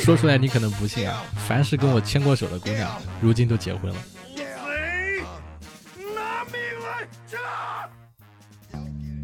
[0.00, 3.96] 说出来你可能不信啊，凡是跟我牵过手的姑娘，如今都结婚了。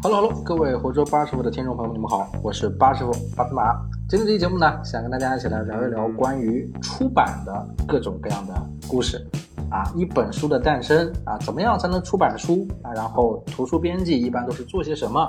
[0.03, 3.63] Hello，Hello，各位活捉八师傅的听众朋友们，你们好，我是八师傅八匹马。
[4.09, 8.53] 今天这期节目呢，想跟大家一起来聊一聊关于出版的各种各样的
[8.87, 9.23] 故事
[9.69, 12.91] 啊，一本书的诞生啊，怎么样才能出版书啊？
[12.93, 15.27] 然后图书编辑一般都是做些什么？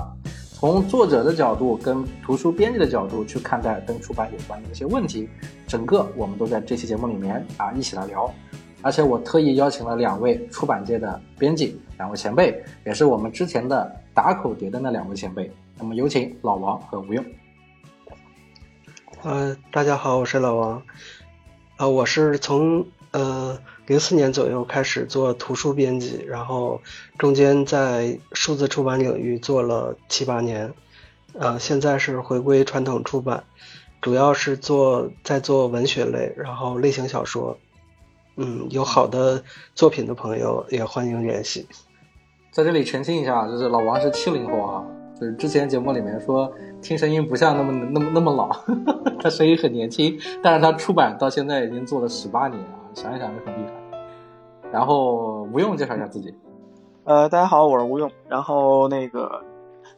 [0.62, 5.28] 从作者的角度跟图书编辑的角度去看待跟出版有关的一些问题，
[5.66, 8.32] 整个我们都在这期节目里面啊一起来聊。
[8.80, 15.50] 而且我特意邀请了两位出版界的编辑，两位前辈，也是我们之前的打口碟的那两位前辈。
[15.76, 17.24] 那么有请老王和吴用。
[19.24, 20.80] 呃，大家好，我是老王。
[21.76, 26.80] 啊，我是从呃零四年左右开始做图书编辑，然后
[27.18, 30.72] 中间在数字出版领域做了七八年，
[31.32, 33.44] 呃，现在是回归传统出版，
[34.00, 37.58] 主要是做在做文学类，然后类型小说。
[38.36, 41.66] 嗯，有好的作品的朋友也欢迎联系。
[42.50, 44.82] 在这里澄清一下，就是老王是七零后啊，
[45.20, 48.48] 就是之前节目里面说听声音不像那么那么那么老，
[49.20, 53.72] 他声音很年轻，但是他出版到现在已经做了十八年啊，想一想就很厉害。
[54.70, 56.34] 然后吴用介绍一下自己。
[57.04, 58.10] 呃，大家好，我是吴用。
[58.28, 59.44] 然后那个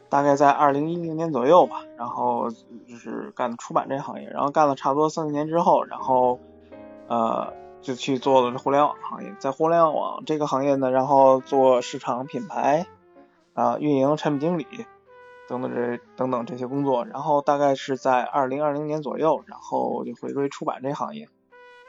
[0.09, 6.39] 大概在二零一零年左右吧，然后就是干出版这行业，然后干了差不多三四年之后，然后
[7.07, 7.53] 呃。
[7.81, 12.87] 就去做了互联网行业，在互联网这个行业呢，然后做市场品牌
[13.53, 14.65] 啊、运营、产品经理
[15.47, 21.29] 等等这等等这些工作，然后大概是在二零二零年左右，然后就回归出版这行业，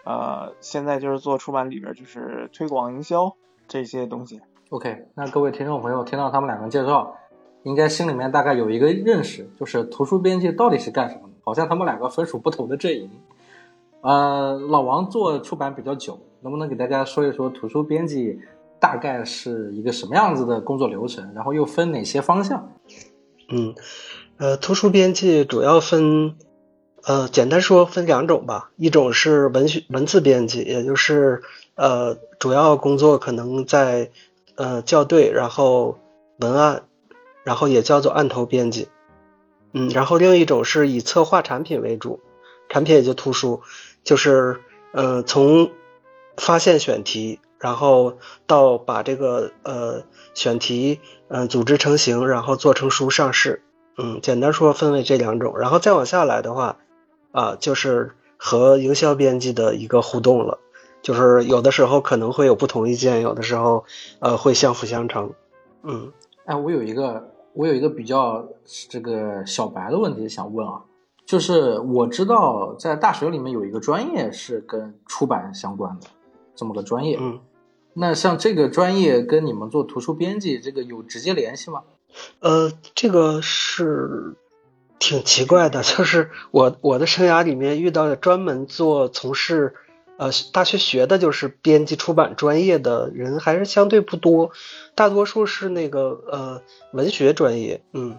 [0.06, 4.40] 呃，现在就是做出版里边就是推广营销这些东西。
[4.70, 7.16] OK，那各位听众朋友听到他们两个介绍，
[7.64, 11.34] 应该心里面大概有一个认识，就是图书编辑到底是干什么的？
[11.44, 13.10] 好像他们两个分属不同的阵营。
[14.02, 18.38] 呃，老王做出版比较久，能不能给大家说一说图书编辑
[18.78, 21.32] 大概是一个什么样子的工作流程？
[21.34, 22.70] 然后又分哪些方向？
[23.48, 23.74] 嗯，
[24.36, 26.36] 呃，图书编辑主要分，
[27.06, 31.40] 呃，简单说分两种吧，一种是文学文字编辑，也就是
[31.76, 34.10] 呃，主要工作可能在
[34.56, 35.98] 呃校对，然后
[36.40, 36.82] 文案，
[37.44, 38.88] 然后也叫做案头编辑。
[39.72, 42.18] 嗯，然后另一种是以策划产品为主，
[42.68, 43.62] 产品也就图书。
[44.02, 44.58] 就是，
[44.90, 45.70] 呃，从
[46.36, 48.18] 发现选题，然后
[48.48, 50.02] 到把这个呃
[50.34, 53.62] 选题嗯组织成型，然后做成书上市，
[53.96, 56.78] 嗯，简单说分为这两种，然后再往下来的话，
[57.36, 60.58] 啊，就是和营销编辑的一个互动了，
[61.02, 63.84] 就是有的时候可能会有不同意见，有的时候
[64.20, 65.34] 呃会相辅相成，
[65.82, 66.10] 嗯，
[66.46, 68.48] 哎，我有一个我有一个比较
[68.88, 70.82] 这个小白的问题想问啊。
[71.26, 76.06] 就是我知道，在大学里面有一个专业是跟出版相关的，
[76.54, 77.18] 这么个专业。
[77.20, 77.40] 嗯，
[77.94, 81.82] 那像这个专业跟你们做图书编辑这个有直接联系吗？
[82.38, 84.36] 呃，这个是
[84.98, 89.74] 挺奇怪的， 就是我我的生涯里面遇到的专门做从事。
[90.18, 94.50] 呃，大学学的就是编辑出版专业的人还是相对不多，
[94.94, 96.62] 大多数是那个呃
[96.92, 98.18] 文学专业，嗯。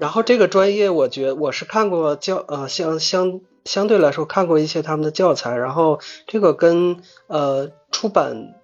[0.00, 6.96] 然后这个专业，我觉我是看过教呃相相相对来说看过一些他们的教材，然后这个跟
[7.28, 8.56] 呃出版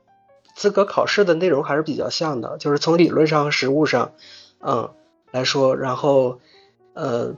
[0.56, 4.10] 资格考试的内容还是比较像的，就是从理论上和实务上，
[4.58, 4.90] 嗯
[5.30, 6.40] 来说，然后
[6.96, 7.36] 呃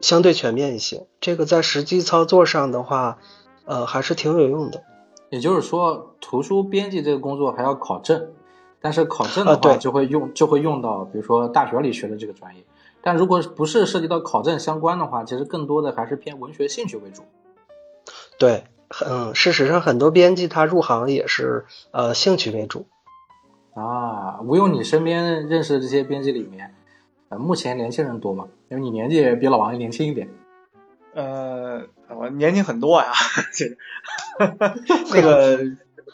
[0.00, 1.06] 相对全面一些。
[1.20, 3.18] 这个在实际操作上的话。
[3.66, 4.82] 呃，还是挺有用的。
[5.28, 8.32] 也就是说，图书编辑这个工作还要考证，
[8.80, 12.64] 但是考证的话就会用就会用到，比如说大学里学的这个专业。
[13.00, 17.22] 但如果不是涉及到考证相关的话，其实更多的还是偏文学兴趣为主。
[18.40, 18.64] 对，
[19.06, 22.86] 嗯，事实上很多编辑他入行也是呃兴趣为主。
[23.74, 26.74] 啊，吴用，你身边认识的这些编辑里面，
[27.30, 28.48] 呃，目前年轻人多吗？
[28.68, 30.28] 因为你年纪比老王年轻一点。
[31.14, 31.86] 呃。
[32.12, 33.12] 我年轻很多呀，
[35.14, 35.58] 那个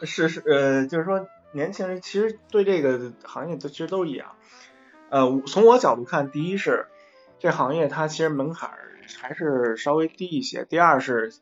[0.02, 4.32] 是是呃，就是说年轻人其实对这个行业都其实都一样。
[5.08, 6.86] 呃，从我角度看，第一是
[7.38, 8.72] 这行业它其实门槛
[9.18, 10.66] 还是稍微低一些。
[10.66, 11.32] 第二是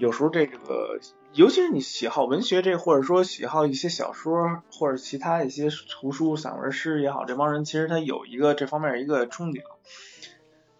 [0.00, 0.98] 有时候这个，
[1.34, 9.60] 尤其是你喜好文学这，或者说喜好一些小说或者其他一些图书、散文诗也好，这帮人其实他有一个这方面一个憧憬。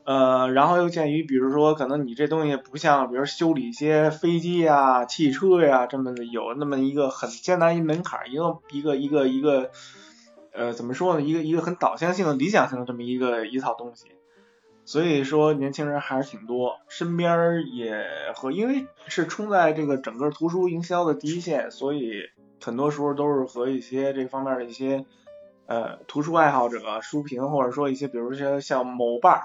[0.04, 9.70] 呃，然后又鉴于，比如说，可能你这东西不像，比如修理一些飞机呀、汽车呀，这么的有那么一个很艰难一门槛，一个一个一个一个，
[10.54, 11.20] 呃，怎么说呢？
[11.20, 14.06] 一个一个很导向性的、理想性的这么一个一套东西。
[14.90, 18.04] 所以说年轻人还是挺多，身边也
[18.34, 22.24] 和因为是冲在这个整个图书营销的第一线，所以
[22.60, 25.04] 很多时候都是和一些这方面的一些
[25.66, 29.44] 呃图书爱好者、书评，或者说一些比如说像某爸，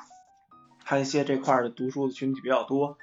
[0.83, 2.97] 他一些这块的读书的群体比较多，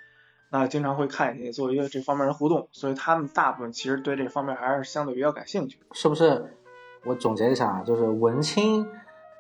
[0.51, 5.79] 那经常会看一些做一个这方面的互动，所以他们大部分其实对这方面还是相对比较感兴趣。
[5.93, 6.57] 是不是？
[7.05, 8.89] 我总结一下啊，就是文青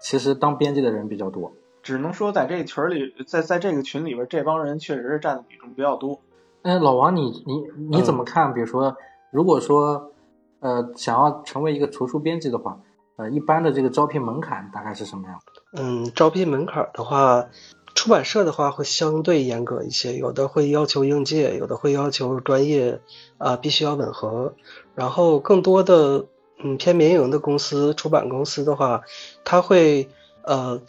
[0.00, 1.52] 其实当编辑的人比较多。
[1.82, 6.20] 只能说在这个群里，在在这个群里边，这帮人确实是占的比重比较多。
[6.62, 8.55] 哎，老王，你你你怎么看？
[8.55, 8.96] 比如说，
[9.32, 10.12] 如果说
[10.61, 12.79] 呃想要成为一个图书编辑的话，
[13.17, 15.40] 呃，一般的这个招聘门槛大概是什么样？
[15.76, 17.49] 嗯，招聘门槛的话，
[17.96, 23.00] 出版社的话会相对严格一些，有的会要求应届，有的会要求专业
[23.38, 24.55] 啊必须要吻合。
[24.94, 26.26] 然后更多的
[26.62, 29.02] 嗯偏民营的公司、出版公司的话，
[29.44, 30.08] 他会
[30.44, 30.81] 呃。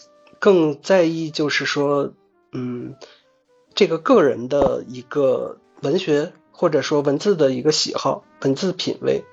[0.44, 2.12] 更在意就是说，
[2.52, 2.96] 嗯，
[3.74, 9.24] 这个个人的一个文学或者说文字的一个喜好、文字品味，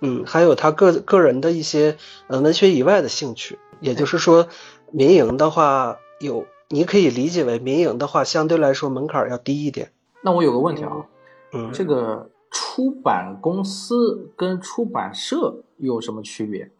[0.00, 1.98] 嗯，还有他个个人的一些
[2.28, 3.58] 呃文学以外的兴趣。
[3.80, 4.48] 也就是说，
[4.92, 9.92] 民营的话有，你可以理解为民营的话相对来说门槛要低一点。
[10.22, 11.04] 那我有个问题啊，
[11.52, 16.70] 嗯，这个出版公司跟出版社有什么区别？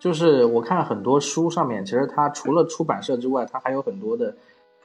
[0.00, 4.34] 就是我看很多书上面，其实它除了出版社之外，它还有很多的，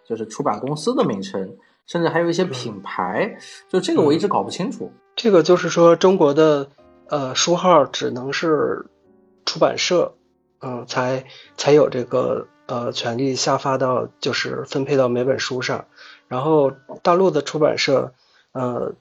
[0.05, 1.55] 就是出版公司的名称，
[1.87, 3.37] 甚至还有一些品牌。
[3.69, 4.91] 就这个我一直搞不清楚。
[5.15, 6.67] 这个就是说，中国的
[7.07, 8.85] 呃书号只能是
[9.45, 10.13] 出版社，
[10.59, 11.23] 嗯，才
[11.55, 15.85] 才有这个呃权利下发到，就是分配到每本书上。
[16.27, 18.13] 然后大陆的出版社，
[18.51, 18.93] 呃。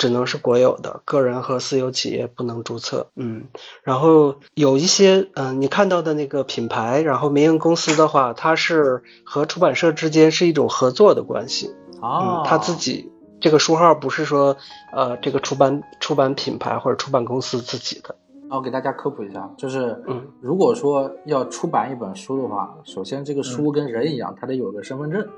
[0.00, 3.08] 只能是国有的，个人和私有企业不能注册。
[3.16, 3.48] 嗯，
[3.82, 11.74] 然后有一些，嗯，你看到的那个品牌，然后民营公司的话，它是和出版社之间是一种合作的关系。
[12.00, 13.12] 哦，他自己
[13.42, 14.56] 这个书号不是说，
[14.94, 18.16] 呃，这个出版出版品牌或者出版公司自己的。
[18.48, 25.28] 我给大家科普一下，就是，嗯，如果说要出版一本书的话，首先这个书跟人一样，它得有个身份证，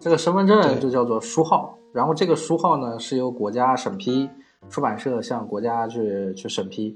[0.00, 1.78] 这个身份证就叫做书号。
[1.96, 4.28] 然后这个书号呢是由国家审批，
[4.68, 6.94] 出版社向国家去去审批，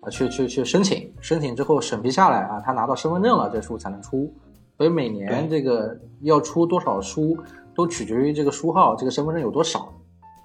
[0.00, 4.30] 啊，去去去申请，申请之后审批下来啊，他拿到身份证了，这书才能出。
[4.76, 7.38] 所以每年这个要出多少书，
[7.74, 9.90] 都取决于这个书号，这个身份证有多少，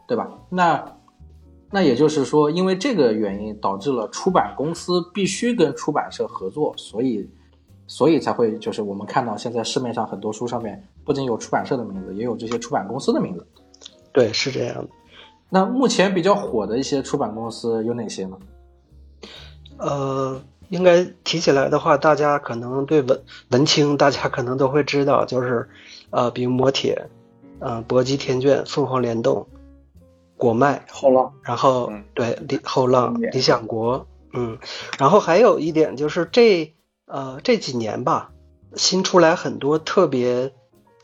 [0.07, 0.31] 对吧？
[0.47, 0.81] 那
[1.69, 7.29] 那也就是说，因为这个原因导致了出版公司必须跟出版社合作，所以
[7.85, 13.45] 所以才会就是我们看到现在市面上很多书上面不仅有出版社的名字，也有这些出版公司的名字。
[14.11, 14.89] 对，是这样的。
[15.51, 18.37] 那目前比较火的一些出版公司有哪些呢？
[19.77, 20.39] 呃，
[20.69, 25.67] 应该提起来的话，大家可能对文文青，大家可能都会知道，就是
[26.11, 27.09] 呃，比如磨铁，
[27.61, 29.47] 嗯，搏击天卷、凤凰联动、
[30.37, 34.59] 果麦、后浪，然后对理后浪、理想国，嗯，
[34.99, 38.29] 然后还有一点就是这呃这几年吧，
[38.75, 40.53] 新出来很多特别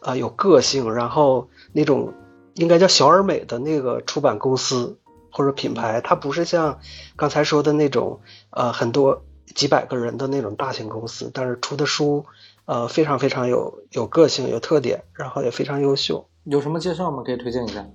[0.02, 2.14] 啊有个性，然后那种。
[2.56, 4.98] 应该叫小而美的那个出版公司
[5.30, 6.80] 或者品牌，它不是像
[7.16, 9.24] 刚才说的那种呃很多
[9.54, 12.26] 几百个人的那种大型公司，但是出的书
[12.66, 16.28] 呃非常非常有有个性、有特点，然后也非常优秀。
[16.46, 17.24] 有什么介绍吗？
[17.26, 17.86] 可以推荐一下？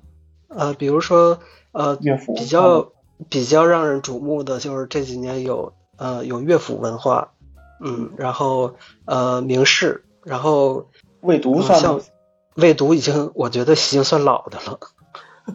[0.49, 1.39] 呃，比如说
[1.73, 2.93] 呃比较
[3.29, 7.33] 比较让人瞩目的就是这几年有呃有乐府文化，
[7.81, 8.75] 嗯，然后
[9.07, 10.89] 呃名士，然后
[11.23, 12.01] 未读算像。
[12.55, 14.79] 未读已经，我觉得已经算老的了。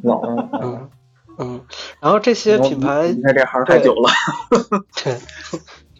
[0.01, 0.89] 老了，嗯
[1.37, 1.65] 嗯。
[1.99, 4.09] 然后这些品牌，你看这行太久了。
[5.03, 5.17] 对，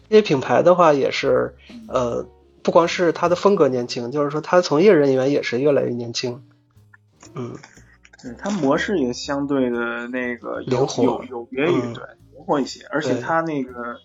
[0.08, 1.54] 这些品牌的话也是，
[1.88, 2.26] 呃，
[2.62, 6.42] 不光是它的风格年轻，就是说它的从业人员也是越来越年轻。
[7.34, 7.54] 嗯，
[8.22, 13.96] 对，它模式也相对的那个有，有有别于对灵活一些，而且它那个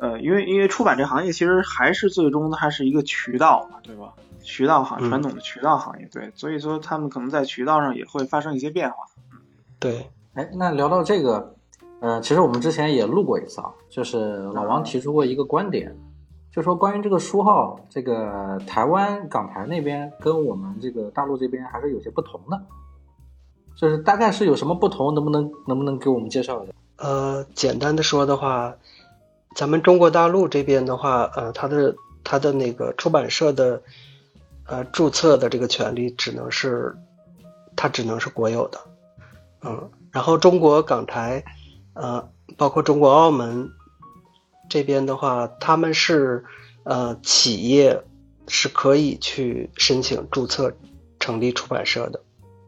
[0.00, 4.14] 呃，因为因为出版这行业其实还是最终它是一个渠道嘛，对吧？
[4.42, 8.96] 渠道行传统的渠道行业，对，所以说他们可能在渠道上也会发生一些变化。
[9.78, 11.54] 对，哎，那聊到这个，
[12.00, 15.96] 呃，其实我们之前也录过一次啊，就是老王提出过一个观点，
[16.52, 22.60] 就说关于这个书号，这个台湾港台那边跟我们这个大陆这边还是有些不同的，
[23.76, 26.72] 就是大概是有什么不同，能不能能不能给我们介绍一下？
[26.96, 28.74] 呃，简单的说的话，
[29.54, 33.82] 咱们中国大陆这边的话，呃，它的它的那个出版社的。
[34.70, 36.96] 呃，注册的这个权利只能是，
[37.74, 38.78] 它只能是国有的，
[39.62, 41.44] 嗯，然后中国港台，
[41.94, 43.68] 呃，包括中国澳门
[44.68, 46.44] 这边的话，他们是
[46.84, 48.00] 呃企业
[48.46, 50.72] 是可以去申请注册
[51.18, 52.22] 成立出版社的。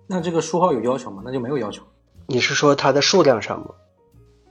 [0.08, 1.22] 那这个书号有要求吗？
[1.24, 1.84] 那就没有要求。
[2.26, 3.68] 你是说它的数量上吗？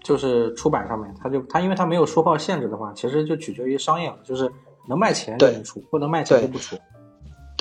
[0.01, 4.49] 就是出版上面，它就它因为它没有书号限制的话，其实就取决于商业了，就是
[4.87, 6.77] 能卖钱就能出，不能卖钱就不出。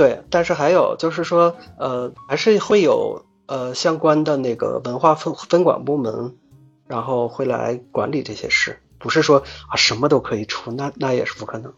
[0.01, 6.35] 对，但是还有就是说，呃，还是会有呃相关的那个文化分分管部门，
[6.87, 11.71] 然后会来管理这些事，不是说啊什么都可以出，那那也是不可能。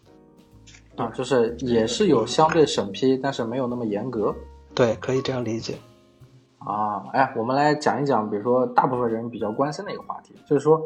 [0.95, 4.33] 啊，就是也是有相对审批，但是没有那么严格。
[4.73, 5.77] 对，可以这样理解。
[6.59, 10.81] 啊，哎，我们来讲一讲，比如说大部分人比较关心的一个话题，就是说，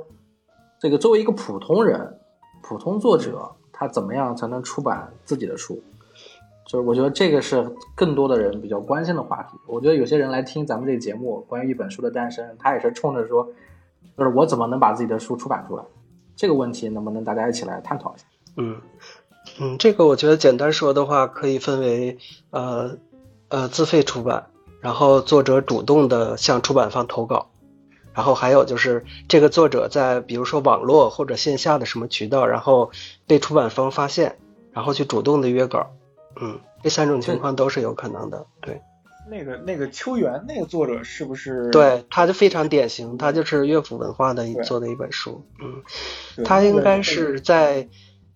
[0.81, 2.19] 这个作为一个普通人、
[2.63, 5.83] 普通作者，他怎么样才能出版自己的书？
[6.67, 9.57] 就是我觉得这个是更多的人比较关心的话题。
[9.67, 13.49] 我觉得有些人来听咱们这个节目，关于一本书的诞生，他也是冲着说，
[14.19, 15.83] 就是我怎么能把自己的书出版出来？
[16.35, 18.25] 这个问题能不能大家一起来探讨一下？
[18.57, 18.77] 嗯
[19.61, 22.19] 嗯，这个我觉得简单说的话，可以分为
[22.51, 22.99] 呃
[23.49, 24.47] 呃自费出版。
[24.79, 27.51] 然后作者主动的向出版方投稿，
[28.13, 32.93] 然后还有就是这个作者在比如说网络或者线下的什么渠道，然后
[33.27, 34.39] 被出版方发现，
[34.73, 35.91] 然后去主动的约稿，
[36.41, 38.47] 嗯，这三种情况都是有可能的。
[38.61, 38.81] 对，
[39.31, 41.71] 那个那个秋园那个作者是不是？
[41.71, 47.89] 对，他就非常典型，他就是乐府文化的做的一本书，嗯，他应该是在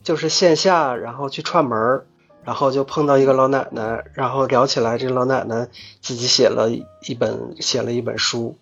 [0.02, 2.07] 就是线下然后去串门儿。
[2.42, 5.69] 然后就碰到一个老奶奶，然后聊起来，这老奶奶
[6.00, 8.57] 自己写了一本写了一本书，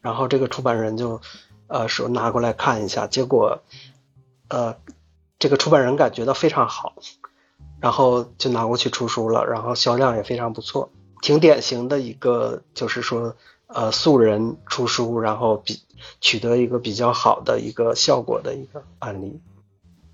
[0.00, 1.20] 然后这个出版人就，
[1.66, 3.60] 呃，说拿过来看一下，结果，
[4.48, 4.76] 呃，
[5.38, 6.94] 这个出版人感觉到非常好，
[7.80, 10.90] 然后就拿过去出书了，然后销量也非常不错，
[11.22, 15.80] 挺典型的一个就是说，呃，素人出书，然后比
[16.20, 19.40] 取得一个比较好的一个效果的一个案例。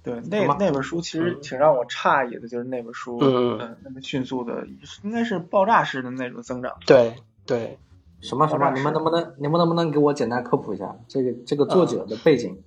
[0.02, 4.66] 对，那那本书其实挺让我诧异的，就是那本书，嗯，那么迅速的，
[5.02, 6.74] 应该是爆炸式的那种增长。
[6.84, 7.14] 对
[7.46, 7.78] 对，
[8.20, 8.70] 什么什么？
[8.74, 12.62] 你们能不能，你们能不能给我简单科普一下这个这个作者的背景？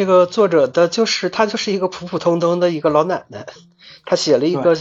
[0.00, 3.44] 这个作者的就是他就是一个普普通通的一个老奶奶，
[4.06, 4.74] 她写了一个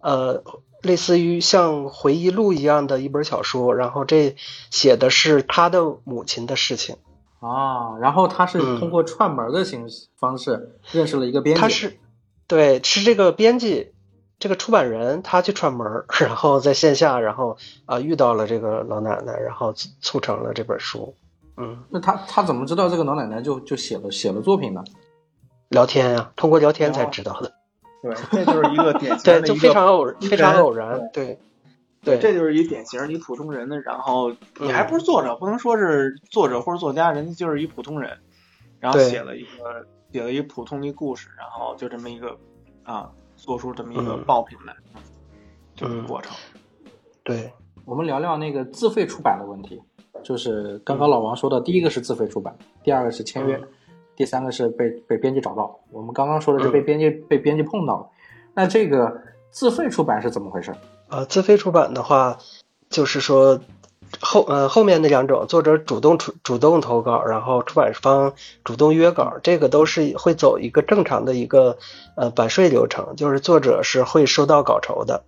[0.00, 0.42] 呃
[0.80, 4.34] 类似于像回忆录一样的一本小说，然后这
[4.70, 6.96] 写的是他的母亲的事情。
[7.40, 11.98] 啊，然后他是通过串门的形式方式认识了一个编辑，他是
[12.46, 13.92] 对，是这个编辑，
[14.38, 21.14] 这个出版人他去串门， 然后在线下，然后啊遇到了这个老奶奶，然后促成了这本书。
[21.56, 24.82] 嗯，那他他怎么知道这个老奶奶就就写了写了作品呢？
[25.68, 27.52] 聊天呀，通过聊天才知道的。
[28.02, 31.38] 对，这就是一个典型的， 对，就非常偶非常偶然，对。
[32.04, 38.18] 对，这就是一典型，你普通人的，然后你还不是作者，不能说是作者或者作家，人家就是一普通人，
[38.80, 42.36] 然后写了一个写了一个普通的故事，然后就这么一个
[42.82, 44.74] 啊，做出这么一个爆品来，
[45.76, 46.34] 这个过程。
[47.22, 47.52] 对，
[47.84, 49.80] 我们聊聊那个自费出版的问题，
[50.22, 53.60] 就是刚刚老王说的，第一个是自费出版，第二个是签约，
[54.16, 55.78] 第三个是被被编辑找到。
[55.90, 58.06] 我们刚刚说的是被编辑被编辑碰到了，
[58.54, 60.74] 那这个自费出版是怎么回事？
[61.08, 62.38] 呃，自费出版的话，
[62.88, 63.60] 就是说
[64.20, 68.32] 后呃后面那两种，作者主动出主动投稿，然后出版方
[68.64, 71.76] 主动约稿，这个都是会走一个正常的一个
[72.16, 75.24] 呃版税流程，就是作者是会收到稿酬的。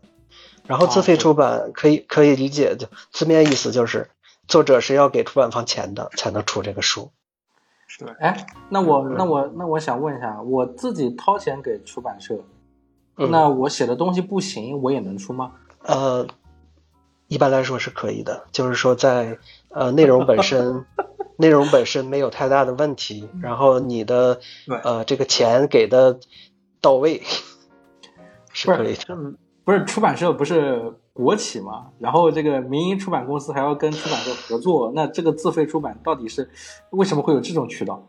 [0.66, 4.08] 然后自费出版可以可以理解，就字面意思就是
[4.48, 7.10] 作者是要给出版方钱的才能出这个书。
[7.98, 12.38] 对，哎，那我那我那我想问一下，我自己掏钱给出版社，
[13.14, 15.52] 那我写的东西不行，我也能出吗？
[15.82, 16.26] 呃，
[17.28, 20.84] 一般来说是可以的，就是说在呃内容本身，
[21.36, 24.40] 内容本身没有太大的问题，然后你的
[24.82, 26.18] 呃这个钱给的
[26.80, 27.22] 到位，
[28.52, 29.16] 是可以的。
[29.62, 31.86] 不是出版社不是国企嘛？
[31.98, 36.50] 然后这个民营出版公司还要跟出版社合作，那这个自费出版到底是
[36.90, 38.06] 为什么会有这种渠道？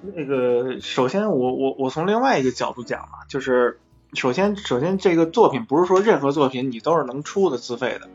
[0.00, 3.78] 那个首先我我我从另外一个角度讲嘛，就是。
[4.14, 8.10] 首先，首先这个作品不是说任何作品你都是能出的自费的，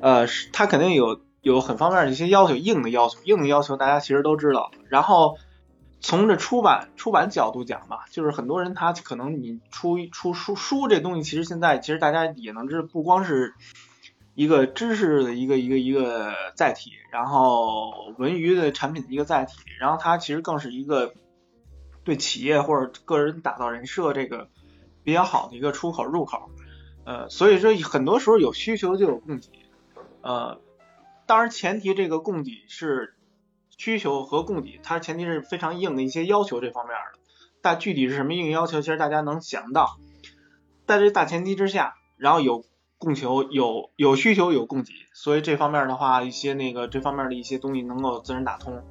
[0.00, 4.70] 呃，它肯定有有很方面的一些要求，硬的要求，硬的要求大家其实都知道。
[4.88, 5.36] 然后
[6.00, 13.54] 从这出版出版角度讲吧，就是很多人他可能你出出书书这东西，其实现在其实大家也能知，不光是
[14.34, 21.14] 一个知识的一个一个一个载体，然后文娱的产品的一个载体，然后它其实更是一个
[22.04, 24.48] 对企业或者个人打造人设这个。
[25.04, 26.50] 比较好的一个出口入口，
[27.04, 29.48] 呃，所以说很多时候有需求就有供给，
[30.20, 30.60] 呃，
[31.24, 33.14] 当然前提这个供给是
[33.78, 37.18] 需求和供给，它前提是非常硬的一些要求这方面的，
[37.62, 39.96] 但具体是什么硬要求，其实大家能想到，
[40.86, 42.64] 在这大前提之下，然后有
[42.98, 48.82] 供求有有需求有供给，所以这方面的话，一些那个这方面的一些东西能够自然打通。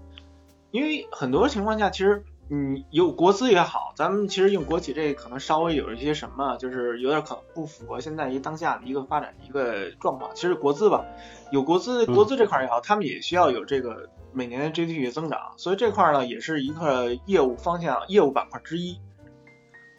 [0.72, 10.32] 因为很多情况下，其实你有国资也好，咱们其实用国企这可能稍微有一些什么，就是有点可不符合现在一当下的一个发展一个状况。
[10.34, 11.06] 其实国资吧，
[11.52, 18.98] 有国资国资这块也好，他们也需要有这个每年的 GDP 增长，所以这块呢也是一个业务方向、业务板块之一。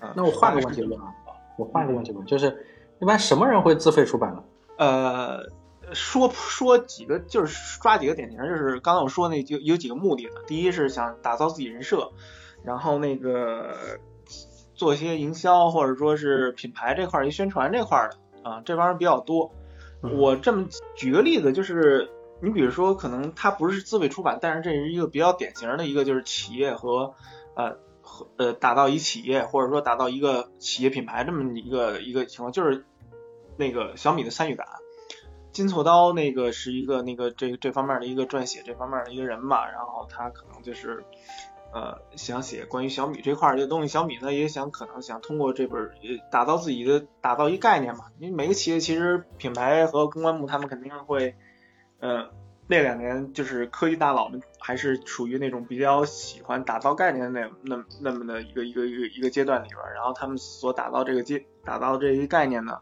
[0.01, 1.13] 嗯，那我换个问题问啊，
[1.59, 2.67] 我换个问题问，就是
[3.01, 4.43] 一般什么人会自费出版呢？
[4.79, 5.41] 呃，
[5.95, 10.43] 说说几个，就是抓几个典型，就是刚才我说那就有几个目的了。
[10.47, 12.13] 第一是想打造自己人设，
[12.65, 13.99] 然后那个
[14.75, 19.53] 做一些营销或者说是品牌这块儿一宣传这块儿的啊，这玩意儿比较多。
[20.01, 22.09] 我这么举个例子，就是
[22.41, 27.15] 你比如说，可能它不是自费出版，但是这是一个比较典型的一个，就是企业和
[27.57, 32.85] 呃和呃打造一企业或者说打造一个企业品牌这么一个一个情况，就是
[33.57, 34.67] 那个小米的参与感。
[35.59, 41.03] 金错刀那个是一个那个这这方面的一个撰写这方面的一个人吧，然后他可能就是
[41.75, 45.91] 呃想写关于小米这块儿的东西，小米呢也想可能想通过这本
[46.31, 51.35] 打造自己的打造一概念嘛，因为每个企业其实品牌和公关部他们肯定会
[51.99, 52.31] 呃
[52.69, 62.79] 那两年就是科技大佬们还是属于那种比较喜欢打造概念的那那那么的一个一个一个一个阶段里边，然后他们所打造这个阶打造这一概念呢，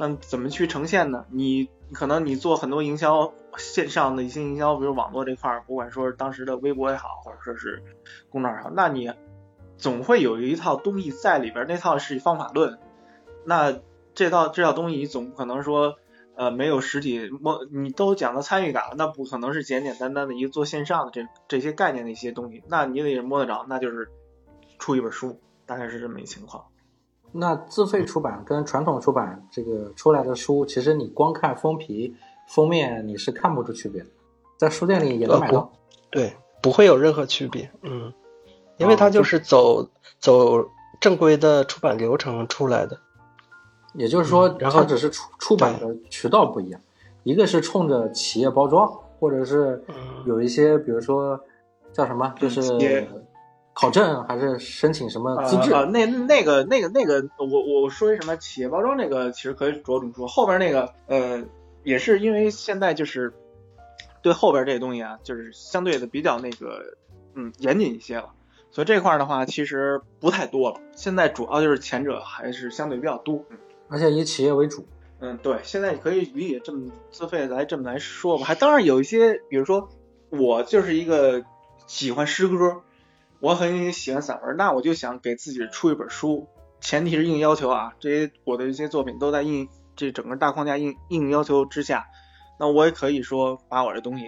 [0.00, 1.26] 那怎么去呈现呢？
[1.30, 7.82] 你可能你做很多营销线上的一些营销，比如网络这块儿，不管说是当时的微博也好，或者说是
[8.30, 9.12] 公众号也好，那你
[9.76, 12.78] 总会有一套东西在里边，那套是方法论。
[13.44, 13.78] 那
[14.14, 15.96] 这套这套东西你总不可能说
[16.34, 24.08] 呃没有实体摸，你都讲到参与感了，那不可能是简简单单的一个做线上的这这些概念的一些东西，那你得摸得着，那就是
[24.78, 26.64] 出一本书，大概是这么一情况。
[27.32, 32.14] 那自费出版跟传统出版这个出来的书，其实你光看封皮、
[32.48, 34.08] 封面，你是看不出区别的，
[34.56, 35.70] 在书店里也能买到。
[36.10, 37.70] 对，不会有任何区别。
[37.82, 38.12] 嗯，
[38.78, 40.68] 因为它就是走走
[41.00, 42.98] 正规的出版流程出来的。
[43.94, 46.80] 也就是说，然后它只是出出版的渠道不一样，
[47.24, 49.84] 一个是冲着企业包装，或者是
[50.26, 51.40] 有一些，比如说
[51.92, 52.62] 叫什么，就是
[53.72, 55.72] 考证还是申请什么资质？
[55.72, 60.26] 啊，那那个那个那个，我我说一什么企业包装那个，其实可以着重说。
[60.26, 61.42] 后边那个呃，
[61.84, 63.32] 也是因为现在就是
[64.22, 66.96] 对后边这个东西啊，就是相对的比较那个
[67.34, 68.30] 嗯严谨一些了，
[68.70, 70.80] 所以这块的话其实不太多了。
[70.94, 73.56] 现在主要就是前者还是相对比较多，嗯，
[73.88, 74.84] 而且以企业为主。
[75.20, 78.44] 嗯，对，现在可以理解这么自费来这么来说吧。
[78.44, 79.88] 还当然有一些，比如说
[80.28, 81.44] 我就是一个
[81.86, 82.82] 喜欢诗歌。
[83.40, 86.46] 我很喜欢散文，那我就想给自己出一本书，
[86.78, 92.06] 前提是硬要求啊，这些我的一些作品都在硬这整个大框架硬硬要求之下，
[92.58, 94.26] 那我也可以说把我这东西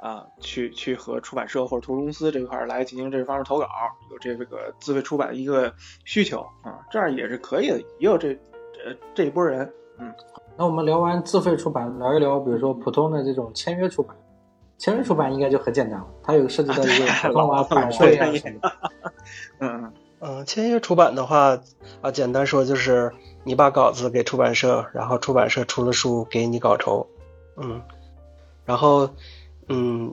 [0.00, 3.66] 啊，去去和出版社或者图书公司这块来进行这方面投稿，
[4.10, 5.74] 有这个自费出版的一个
[6.06, 10.10] 需求啊，这样也是可以的，也有这呃这一波人，嗯，
[10.56, 14.16] 那我们聊完自费出版，聊一聊比如说普通的这种签约出版。
[14.78, 18.72] 签约出版应该就很简单了，它有涉及到一个合同啊、版税啊什么的。
[19.58, 21.58] 嗯 嗯，签约出版的话
[22.00, 23.12] 啊，简单说就是
[23.44, 27.06] 你把稿子给出版社，然后出版社出了书给你稿酬。
[27.56, 27.82] 嗯，
[28.64, 29.10] 然后
[29.68, 30.12] 嗯，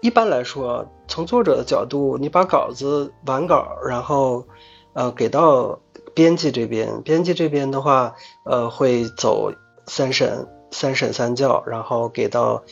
[0.00, 4.46] 一般来说，从作者的角度，你把稿子完稿，然后
[4.94, 5.80] 呃给到
[6.14, 9.52] 编辑这边，编辑这边的话呃会走
[9.86, 12.62] 三审、三审三教，然后给到。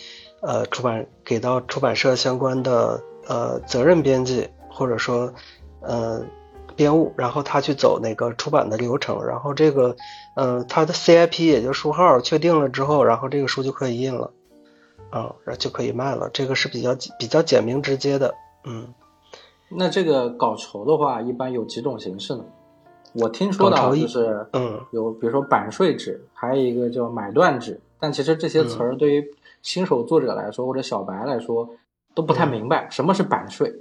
[0.47, 5.33] 呃，出版给到出版社相关的呃责任编辑或者说
[5.81, 6.23] 呃
[6.77, 9.97] 编务，然后他去走那个出版的流程，然后这个
[10.37, 14.33] 呃他的 CIP 也就书号确定了之后，然后这个书就可以印了，
[15.11, 18.89] 啊，然后就可以卖了，这个是比较比较简明直接的，嗯。
[19.71, 22.45] 那这个稿酬的话，一般有几种形式呢？
[23.15, 29.25] 我听说的就是嗯，有比如说版税制，还有一个叫买断制，但其实这些词儿对于
[29.65, 31.71] 新手作者来说，或者小白来说，
[32.15, 33.75] 都不太明白什么是版税。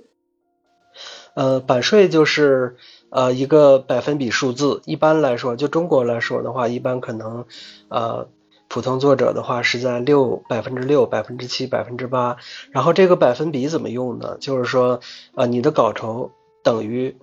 [1.34, 2.78] 呃，版税就是
[3.10, 4.82] 呃一个百分比数字。
[4.86, 7.46] 一般来说，就中国来说的话，一般可能
[7.90, 8.30] 呃
[8.70, 12.38] 普通作者的话是在六百分之六、百分之七、百分之八。
[12.72, 14.38] 然后这个百分比怎么用呢？
[14.40, 15.02] 就是说
[15.36, 16.32] 呃你的稿酬
[16.64, 17.18] 等于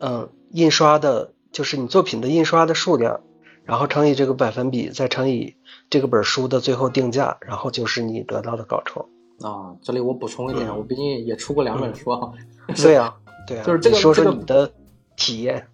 [0.00, 3.20] 嗯印刷的，就是你作品的印刷的数量，
[3.66, 5.54] 然后乘以这个百分比，再乘以。
[5.88, 9.08] 这个本书的最后定价，然后就是你得到的稿酬
[9.40, 9.70] 啊。
[9.82, 12.32] 这里我补充一点，我毕竟也出过两本书哈。
[12.74, 13.14] 对啊，
[13.46, 14.68] 对啊， 就是这个说说你的
[15.14, 15.64] 体验。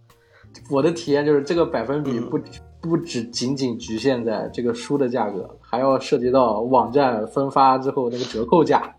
[0.71, 2.39] 我的体验就是这个百分比不
[2.83, 8.95] 不只仅仅局限在这个书的价格，还要涉及到网站分发之后那个折扣价。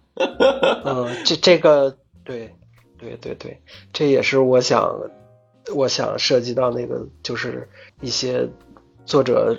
[0.84, 2.52] 嗯，这这个对
[2.98, 3.62] 对对对，
[3.94, 5.00] 这也是我想
[5.76, 7.70] 我想涉及到那个就是
[8.02, 8.50] 一些
[9.06, 9.56] 作者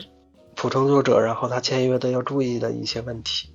[0.54, 3.50] 普通作者，然后他签约的要注意的一些问题。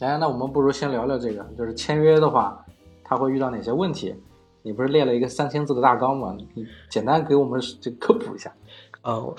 [0.00, 2.64] 哎，那我们不如先聊聊这个，就是签约的话，
[3.04, 4.14] 他会遇到哪些问题？
[4.62, 6.34] 你不是列了一个三千字的大纲吗？
[6.54, 8.52] 你简单给我们这科普一下。
[9.02, 9.34] 呃，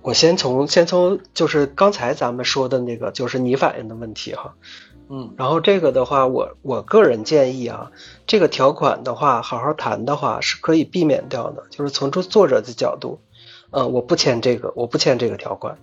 [0.00, 4.54] 我先从先从就是刚才咱们说的那个就是你反映的问题哈，
[5.08, 7.90] 嗯，然后这个的话，我我个人建议啊，
[8.26, 13.18] 这个条款的话，好好谈的话是可以避免掉的，就是从作作者的角度，
[13.72, 15.78] 呃，我不签这个，我不签这个条款，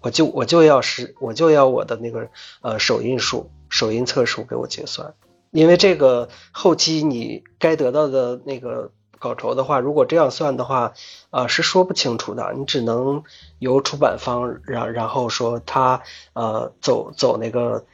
[0.00, 2.28] 我就我就要是我就要我的那个
[2.60, 5.14] 呃首印数、首印册数给我结算，
[5.50, 10.92] 因为这个后期你该得到的那个稿酬的话，如果这样算的话，
[11.30, 13.24] 呃是说不清楚的，你只能
[13.58, 16.02] 由出版方然然后说他
[16.34, 17.86] 呃走走那个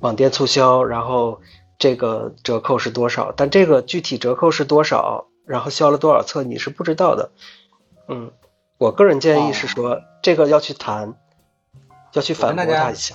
[0.00, 1.40] 网店促销，然后
[1.78, 7.30] 这个折扣是多少，但这个具体折扣是多少，然后销了多少册你是不知道的。
[8.06, 8.32] 嗯，
[8.80, 11.14] 我个人建议是说这个要去谈，
[12.14, 13.14] 要去反驳他一下。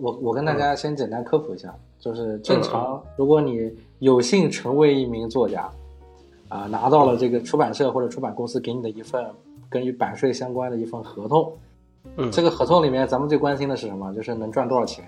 [0.00, 5.70] 我我跟大家先简单科普一下，就是正常，如果你有幸成为一名作家，
[6.48, 9.24] 啊，拿到了这个出版社或者出版公司给你的一份
[9.70, 11.56] 跟与版税相关的一份合同，
[12.16, 14.12] 嗯，这个合同里面咱们最关心的是什么？
[14.14, 15.06] 就是能赚多少钱，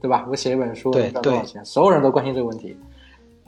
[0.00, 0.28] 对吧？
[0.30, 2.76] 我写一本书能赚多少钱，所有人都关心这个问题。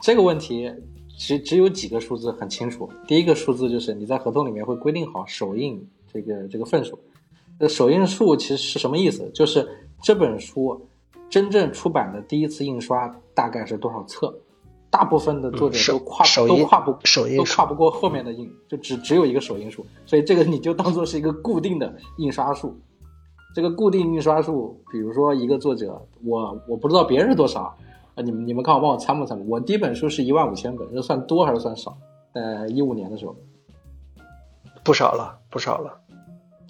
[0.01, 0.69] 这个问题
[1.17, 2.89] 只只有几个数字很清楚。
[3.07, 6.97] 第一个数字就是你在合同里面会规定好首印这个这个份数。
[7.59, 9.29] 这首印数其实是什么意思？
[9.33, 9.67] 就是
[10.01, 10.87] 这本书
[11.29, 14.33] 真正出版的第一次印刷大概是多少册？
[14.89, 22.75] 大部分的作者都跨、都跨不首印都跨不过后面的印，就只只有一个首印数，所以这个你就当做是一个固定的印刷数。
[23.55, 27.75] 这个固定印刷数，比如说一个作者，我我不知道别人是多少，
[28.15, 31.97] 啊，你们你们看我帮我参谋参谋，我第一本书是一万五千本，这算多还是算少？
[32.33, 33.35] 呃一五年的时候，
[34.83, 35.99] 不少了，不少了。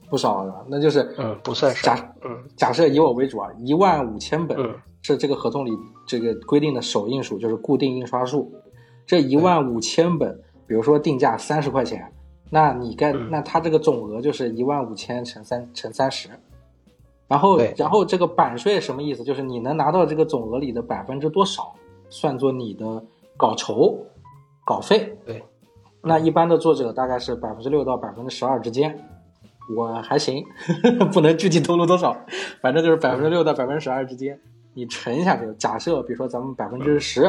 [0.09, 5.71] 不少了，那就是嗯不算少假嗯假设以我为主啊，一万五千本嗯是这个合同里
[6.05, 8.53] 这个规定的首印数，就是固定印刷数。
[9.07, 12.13] 这一万五千本，比如说定价三十块钱，
[12.51, 16.29] 那你该嗯那它这个总额就是一万五千乘三乘三十，
[17.33, 19.23] 然后然后这个版税什么意思？
[19.23, 21.73] 就是你能拿到这个总额里的百分之多少，
[22.07, 23.03] 算作你的
[23.35, 23.97] 稿酬
[24.63, 25.17] 稿费。
[25.25, 25.43] 对，
[25.99, 28.95] 那一般的作者大概是百分之六到百分之十二之间，
[29.75, 30.45] 我还行，
[31.11, 32.15] 不能具体透露多少，
[32.61, 34.39] 反正就是百分之六到百分之十二之间。
[34.75, 37.23] 你乘一下这个，假设比如说咱们百分之十，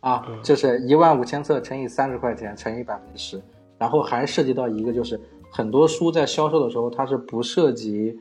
[0.00, 3.42] 啊，就是一万五千册乘以三十块钱乘以百分之十，
[3.76, 8.18] 然后还涉及到一个就是很多书在销售的时候它是不涉及，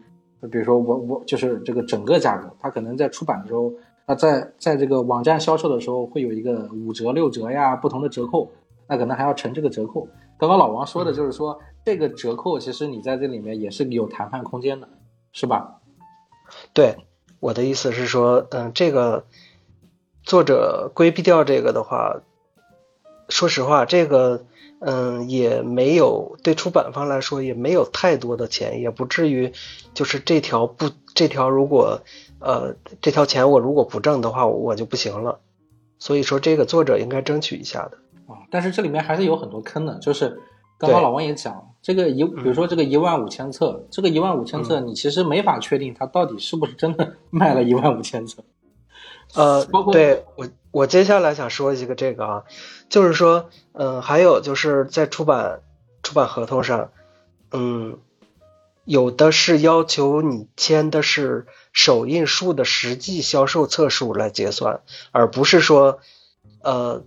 [0.50, 3.72] 比如说我我就是这个整个价格，它可能在出版的时候，
[4.06, 8.50] 那在在这个网站销售的时候会有一个五折六折呀不同的折扣，
[8.88, 10.08] 那可能还要乘这个折扣。
[10.38, 14.90] 刚刚老王说的就是说，这个折扣其实你在这里面也是有谈判空间的，
[15.32, 15.80] 是吧？
[16.74, 16.98] 对，
[17.40, 19.26] 我的意思是说，嗯，这个
[20.24, 22.22] 作者规避掉这个的话，
[23.30, 24.46] 说实话，这个
[24.84, 29.54] 嗯也没有对出版方来说也没有太多的钱，也不至于
[29.94, 32.02] 就是这条不这条如果
[32.40, 35.40] 呃这条钱我如果不挣的话，我就不行了。
[36.00, 38.00] 所以说，这个作者应该争取一下的。
[38.26, 40.40] 啊，但是这里面还是有很多坑的，就是
[40.80, 48.44] 刚刚老王也讲，这个一，比如说这个一万五千册，这个一万五千册，你其实没法确定它到底是不是真的 卖了一万五千册。
[49.36, 52.44] 呃包，括对我我接下来想说一个这个啊，
[52.90, 55.62] 就是说，嗯、还有就是在出版
[56.02, 56.92] 出版合同上，
[57.52, 58.00] 嗯，
[58.86, 64.82] 有的是要求你签的是首印数的实际销售册数来结算，
[65.12, 66.00] 而不是说，
[66.62, 67.04] 呃，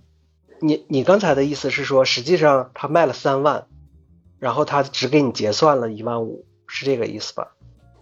[0.61, 3.67] 你你刚才的意思是说，实际上他卖了三万，
[4.39, 7.53] 然后他只给你结算了一万五，是这个意思吧？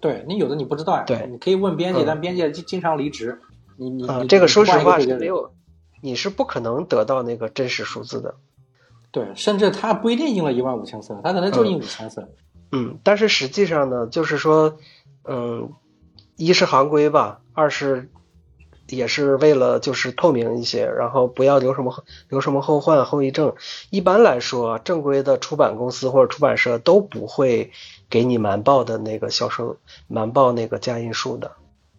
[0.01, 3.40] 对你有的你不知道呀，对你可以问编辑，嗯但编辑经经常离职，
[3.77, 5.53] 你你啊、你这个说实话是没有，
[6.01, 8.35] 你是不可能得到那个真实数字的。
[9.11, 12.29] 对，甚至他不一定印了一万五千册，他可能就印五千册。
[12.71, 14.79] 嗯，但是实际上呢，就是说，
[15.25, 15.73] 嗯，
[16.37, 18.09] 一是行规吧，二是
[18.89, 23.55] 也是为了就是透明一些，然后不要留什么留什么后患后遗症。
[23.91, 27.71] 一般来说，正规的出版公司或者出版社都不会
[28.09, 29.77] 给你瞒报的那个销售
[30.09, 31.53] 瞒报那个加印数的。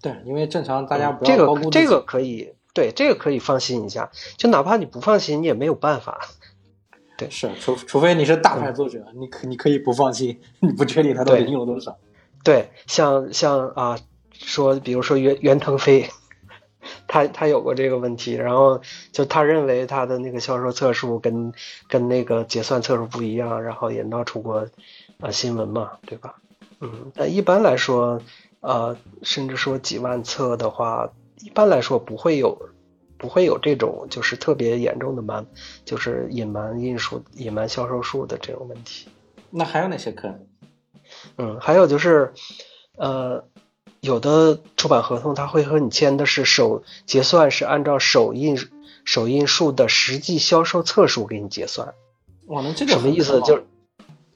[0.03, 6.19] 对，因为正常大家不嗯这要高估自己个这个可以对这个可以放心一下，就哪怕你不放心，你也没有办法。
[7.17, 11.97] 对，是，除除非你是大牌作者，你可你可以不放心，你不确定他到底对用了多少。
[12.43, 13.97] 对，像像啊，
[14.33, 16.09] 说比如说袁袁腾飞，
[17.07, 18.81] 他他有过这个问题，然后
[19.13, 21.53] 就他认为他的那个销售册数跟
[21.87, 24.67] 跟那个结算册数不一样，然后也闹出过
[25.21, 26.35] 啊新闻嘛，对吧？
[26.81, 28.19] 嗯，但一般来说，
[28.63, 32.69] 呃，甚至说几万册的话，一般来说不会有
[33.17, 35.45] 不会有这种就是特别严重的瞒，
[35.83, 39.09] 就是隐瞒印数、隐瞒销售数的这种问题。
[39.49, 40.39] 那还有哪些课呢？
[41.37, 42.33] 嗯，还有就是，
[42.97, 43.43] 呃，
[43.99, 48.57] 有的出版合同他会和你签的是首结算是按照首印
[49.03, 51.93] 首印数的实际销售册数给你结算，
[52.47, 53.41] 哇，那这个什么意思？
[53.41, 53.63] 就是，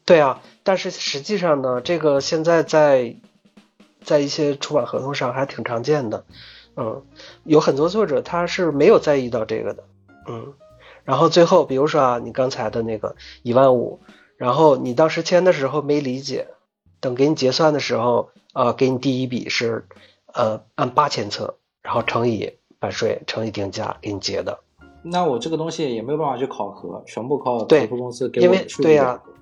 [0.05, 3.15] 对啊，但是实际上呢，这个现在在
[4.07, 6.23] 在一些出版合同上还挺常见的，
[6.77, 7.03] 嗯，
[7.43, 9.83] 有很多作者他是没有在意到这个的，
[10.29, 10.53] 嗯，
[11.03, 13.99] 然后最后比如说啊，你刚才的那个一万五，
[14.37, 16.47] 然后你当时签的时候没理解，
[17.01, 19.85] 等给你结算的时候，呃，给你第一笔是
[20.33, 24.57] 呃按八千册，然后乘以版税乘以定价给你结的，
[25.03, 29.21] 那我这个东西也没有办法去考核，全部靠对合同公司给因为对呀。
[29.21, 29.36] 来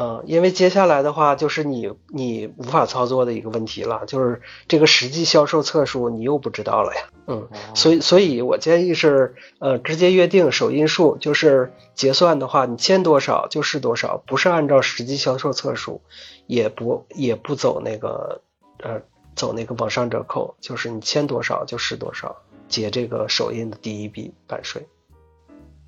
[0.00, 7.00] 嗯，因为接下来的话就是你你无法操作的一个问题了，就是这个实际销售册数你又不知道了呀。
[7.26, 16.00] 嗯，哦所以所以我建议是呃直接约定首印数，就是结算的话你签多少就是多少，不是按照实际销售册数，
[16.46, 18.42] 也不也不走那个
[18.78, 19.02] 呃
[19.34, 22.36] 走那个往上折扣，就是你签多少就是多少，
[22.68, 24.86] 结这个首印的第一笔版税。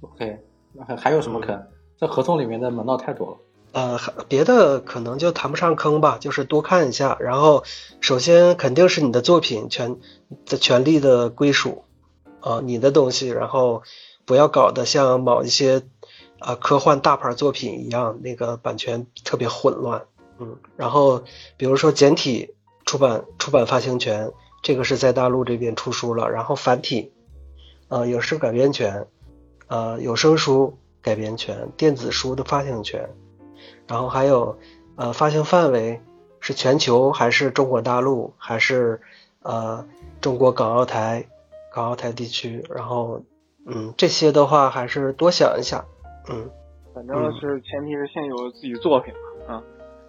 [0.01, 0.37] OK，
[0.73, 1.63] 那还还有什么坑？
[1.97, 3.37] 这合同里面的门道太多了。
[3.73, 7.17] 呃，别的可能就谈不上坑吧，就是多看一下。
[7.21, 7.63] 然后，
[8.01, 9.97] 首先肯定是你的作品权
[10.45, 11.85] 的权利的归属，
[12.41, 13.83] 啊、你的东西，然后
[14.25, 15.83] 不要搞得像某一些
[16.41, 20.07] 啊、科幻大牌作品一样，那个版权特别混乱。
[20.41, 21.23] 嗯，然后
[21.57, 22.55] 比如说简体
[22.85, 27.13] 出版出版发行权，这个是在大陆这边出书了，然后繁体，
[27.87, 29.07] 呃，影视改编权，
[29.69, 33.09] 呃，有声书改编权，电子书的发行权。
[33.91, 34.57] 然后还有，
[34.95, 36.01] 呃，发行范围
[36.39, 39.01] 是全球还是中国大陆还是
[39.43, 39.85] 呃
[40.21, 41.27] 中国港澳台
[41.75, 42.65] 港澳台地区？
[42.73, 43.21] 然后，
[43.67, 45.85] 嗯，这些的话还是多想一想，
[46.29, 46.49] 嗯，
[46.95, 49.63] 反正是前提是先有自己作品嘛啊。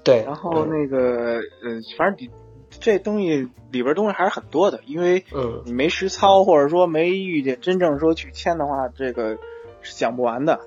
[0.04, 0.24] 对。
[0.26, 2.30] 然后那个呃，反正你
[2.70, 9.39] 这东西里边东西还是很多的，因为嗯你没实操或者说没遇见真正说去签的话，这个
[9.82, 10.60] 是讲不完的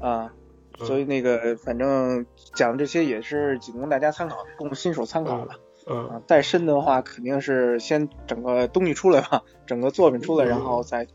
[0.00, 0.32] 啊。
[0.78, 5.52] 所以那个反正讲这些也是仅供大家参考，供新手参考的。
[5.90, 11.10] 嗯啊，再深的话肯定是先整个东西出来吧， 整个作品出来，然后再去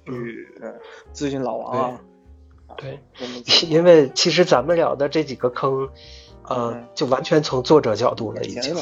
[0.59, 0.73] 呃
[1.13, 2.01] 咨询老王啊。
[2.75, 2.99] 对，
[3.69, 5.89] 因为其实咱们聊的这几个坑，
[6.47, 8.75] 呃嗯，就完全从作者角度了，已 经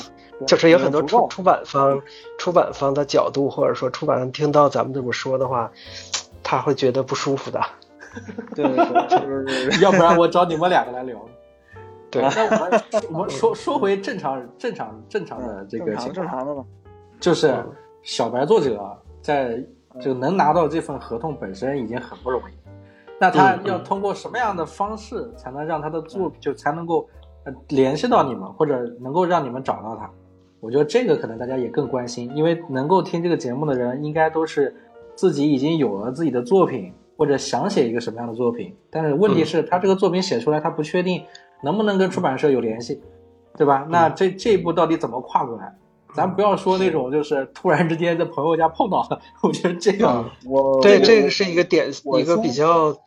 [0.47, 2.01] 就是有很多出出版方、
[2.37, 5.73] 出版方的角度，或者说出版方听到咱们这么说的话，
[6.41, 7.59] 他会觉得不舒服的。
[8.55, 11.17] 对对对，就是要不然我找你们两个来聊。
[12.09, 12.81] 对那我们
[13.13, 16.65] 我们说说回正常正常正常的这个正常情况，正常的嘛。
[17.19, 17.71] 就是嗯
[18.03, 19.63] 小白作者在
[19.99, 22.53] 就能拿到这份合同本身已经很不容易，
[23.19, 27.07] 那他要通过什么样的方式才能让他的作品就才能够
[27.45, 30.09] 呃联系到你们，或者能够让你们找到他？
[30.59, 34.75] 我觉得这个可能大家也更关心，因为能够听这个节目的人，应该都是
[35.15, 38.75] 自己已经有了自己的作品，或者想写一个什么样的作品。
[38.89, 41.23] 但是问题是，他这个作品写出来，他不确定
[41.61, 42.99] 能不能跟出版社有联系，
[43.55, 43.85] 对吧？
[43.91, 45.75] 那这这一步到底怎么跨过来？
[46.15, 52.97] 咱不要说那种就是突然之间在朋友家碰到了，我觉得这个嗯我对，这这个是一个点，我一个比较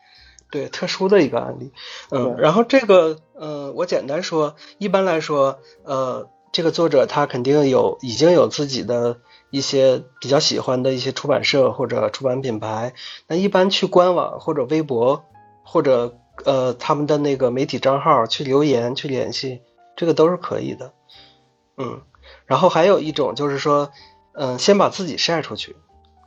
[0.49, 1.73] 对特殊的一个案例。
[2.11, 9.17] 嗯，然后这个呃，我简单说，一般来说，呃，这个作者他肯定有已经有自己的
[9.49, 12.93] 一些比较喜欢的一些出版社或者出版品牌，
[13.27, 15.25] 那一般去官网或者微博
[15.65, 19.63] 或者呃他们的那个媒体账号去留言去联系，
[19.97, 20.93] 这个都是可以的。
[21.75, 22.01] 嗯，
[22.45, 23.91] 然后还有一种就是说，
[24.31, 25.75] 嗯、先把自己晒出去。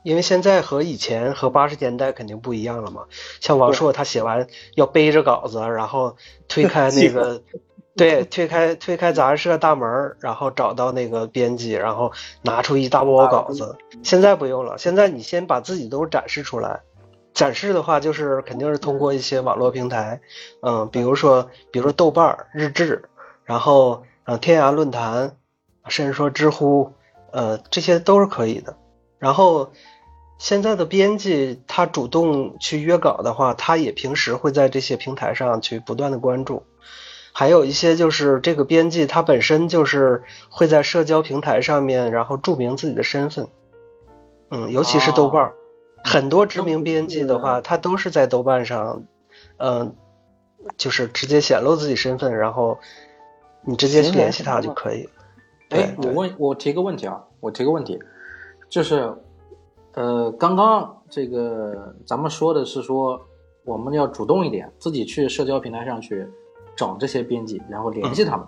[0.03, 3.05] 因为现在和以前和八十年代肯定不一样了嘛。
[3.41, 7.41] 像王朔他写完要背着稿子，然后推开 那个，
[7.95, 13.75] 对，推开推开杂志社大门，然后找到那个编辑，然后拿出一大包稿子。
[14.03, 16.81] 现在不用了，现在你先把自己都展示出来。
[17.33, 20.21] 展示的话，就是肯定是通过一些网络平台，
[20.61, 23.09] 嗯，比如说，比如说豆瓣儿、日志，
[23.43, 25.35] 然后呃天涯论坛，
[25.87, 26.93] 甚至说知乎，
[27.31, 28.77] 呃，这些都是可以的。
[29.19, 29.71] 然后，
[30.37, 36.63] 现在的编辑他主动去约稿的话，他也平时会在这些平台上去不断的关注。
[37.31, 43.47] 还有一些就是这个编辑他本身就是会在社交平台上面，然后注明自己的身份。
[44.51, 45.53] 嗯，尤其是豆瓣儿，
[46.03, 49.03] 很多知名编辑的话，他都是在豆瓣上，
[49.57, 49.95] 嗯，
[50.75, 52.79] 就是直接显露自己身份，然后
[53.63, 55.07] 你直接去联系他就可以。
[55.69, 57.99] 哎，我问，我提个问题啊，我提个问题，
[58.69, 59.13] 就是，
[59.93, 63.21] 呃，刚刚这个咱们说的是说
[63.63, 66.27] 我们要主动一点，自己去社交平台上去
[66.79, 68.47] 找这些编辑，然后联系他们，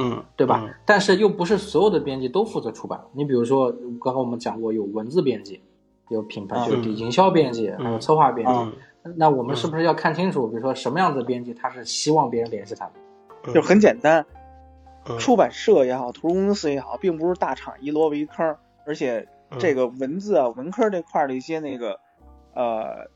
[0.00, 0.68] 嗯，对吧？
[0.84, 3.70] 但是又不是所有的编辑都负责出版，你比如说
[4.02, 5.62] 刚刚我们讲过有文字编辑，
[6.08, 12.90] 有品牌就营销编辑，还有策划编辑，那我们是不是要看清楚，比如说什么样子的编辑他是希望别人联系他
[13.44, 13.52] 的？
[13.54, 14.26] 就很简单。
[15.18, 19.26] 出版社也好，图书公司也好，并不是大厂一萝卜一坑，而且
[19.58, 21.98] 这个文字啊、文科这块的一些那个
[22.54, 23.08] 呃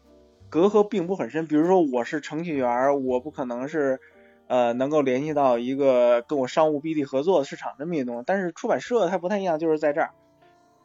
[0.48, 1.46] 隔阂并不很深。
[1.46, 4.01] 比如说，我是程序员，我不可能是
[4.46, 8.24] 呃能够联系到一个跟我商务 BD 合作的市场这么一东西。
[8.26, 10.11] 但是出版社它不太一样，就是在这儿，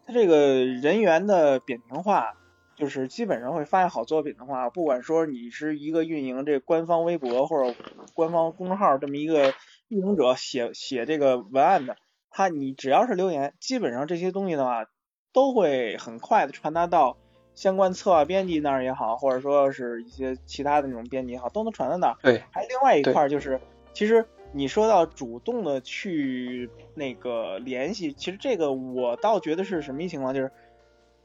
[0.05, 2.33] 它这个人员的扁平化，
[2.75, 7.75] 就是基本上会发现好作品的话，不管说你是一个运营这官方微博或者
[8.13, 9.53] 官方公众号这么一个。
[9.89, 11.95] 运营者写写这个文案的，
[12.29, 14.85] 他你只要是留言，基本上这些东西的话，
[15.31, 17.15] 都会很快的传达到
[17.57, 22.15] 相关策划编辑那儿也好，或者说是一些其他的那种编辑也好，都能传到那儿。
[22.21, 23.59] 对，还另外一块就是，
[23.93, 30.51] 其实你说到主动的去那个联系，其实这个我倒觉得是什么一情况，就是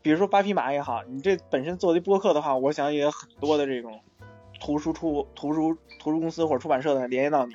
[0.01, 4.01] 比如说八匹马也好，你这本身做的播客的话，我想也有很多的这种
[4.59, 7.55] 图书出图书图书公司或者出版社的联系到你。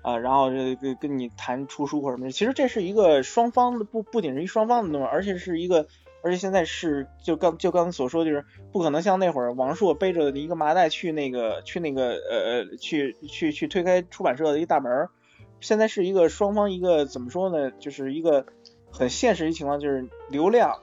[0.00, 5.88] 啊，然后这跟跟你谈出书或者什么，其实这是一个双方的，不不仅是一双方的东西，而且是一个，
[6.22, 15.08] 而且现在是就刚就刚才所说，就是不可能像那会儿王朔背着一个麻袋去那个去那个呃去去去推开出版社的一大门，
[15.60, 18.46] 现在是一个双方一个怎么说呢，就是一个
[18.90, 20.80] 很现实的情况，就是流量，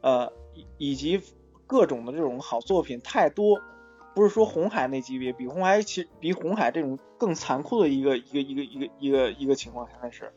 [0.00, 0.32] 呃
[0.78, 1.20] 以及
[1.66, 3.60] 各种的这种好作品太多。
[4.12, 10.32] 不是说红海那级别，比红海其实比红海这种更残酷的一个一个一个一个一个一个情况，现在是，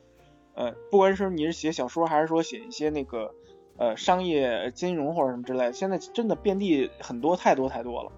[0.53, 3.34] 呃，不管是你是写小说，还是说写一些那个
[3.77, 8.12] 呃商业金融或者什么之类的，现在真的遍地很多太多太多了，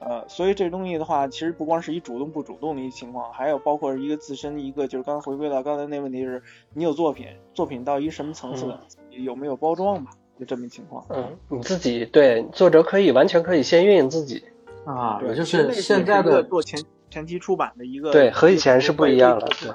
[0.00, 6.42] 呃，所以这东西的话，其实不光是一主动不主动的一情况，还有包括一个自身一个就是刚回归到刚才那问题是，
[6.74, 8.74] 你有作品，作品到一什么层次，
[9.10, 11.04] 有没有包装吧，就这么一情况。
[11.10, 14.44] 嗯，你自己对作者可以完全可以先运营自己。
[14.84, 19.72] 啊，也就是现在的做前前期出版的一个，对，和以前是不一样的，对，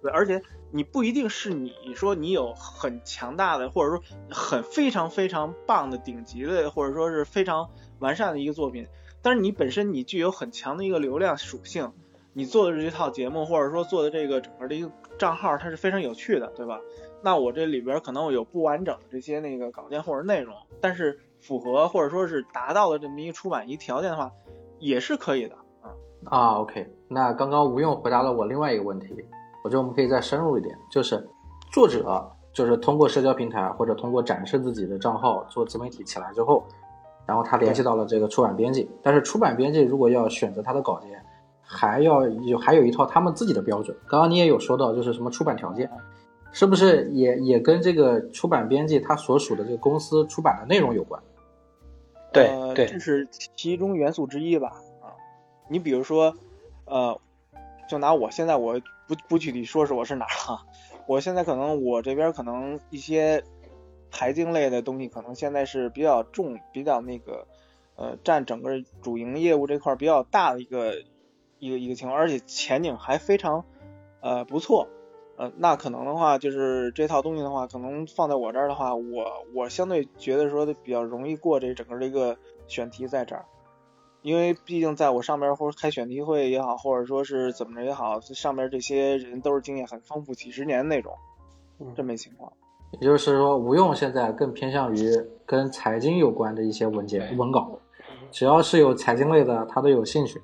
[0.00, 0.40] 对，而且
[0.70, 8.86] 你不一定是你说你有很强大的，或者说很非常非常棒的顶级的，或者说是非常完善的一个作品，
[9.22, 11.92] 但是你本身你具有很强的一个流量属性，
[12.32, 16.80] 你做的这套节目，或者说做的这个整个的一个账号，它是非常有趣的，对吧？
[17.22, 24.32] 那我这里边可能有不完整的这些那个稿件或者内容，但是符合或者说是达到了这么一个出版一条件的话。
[24.78, 25.88] 也是可以的啊
[26.26, 26.86] 啊，OK。
[27.08, 29.06] 那刚刚吴用回答了我另外一个问题，
[29.66, 31.28] 我觉得我们可以再深入一点，就是
[31.72, 36.64] 作者就是通过社交平台或者通过展示自己的账号做自媒体起来之后，
[37.26, 41.20] 然后他联系到了这个出版编辑，但是出版编辑如果要选择他的稿件，
[41.60, 43.96] 还要有还有一套他们自己的标准。
[44.06, 45.90] 刚刚你也有说到，就是什么出版条件，
[46.52, 51.20] 是不是也也跟这个出版编辑他所属的这个公司出版的内容有关？
[52.32, 53.26] 对对，这是
[53.56, 54.68] 其中元素之一吧？
[55.02, 55.10] 啊，
[55.68, 56.32] 你比如说，
[56.84, 57.18] 呃，
[57.88, 60.64] 就拿我现在我不不具体说是我是哪儿啊？
[61.06, 63.44] 我现在可能我这边可能一些
[64.10, 67.46] 财经类的东西，可能现在是比较重、比较那个
[67.96, 70.94] 呃占整个主营业务这块比较大的一个
[71.58, 73.64] 一个一个情况，而且前景还非常
[74.20, 74.88] 呃不错。
[75.38, 83.44] 呃，那可能的话，就是这套东西的话，可能放在我这儿的话，我我相对觉得说的比较容易过这整个这个选题在这儿，
[84.26, 91.12] 因为毕竟在我上边或者开选题会也好，或者说是怎么着也好，上边这些人都是经验很丰富，几十年那种，
[91.94, 92.52] 这么一情况。
[93.00, 95.12] 也就是说，吴用现在更偏向于
[95.46, 97.78] 跟财经有关的一些文件文稿，
[98.32, 100.42] 只要是有财经类的，他都有兴趣，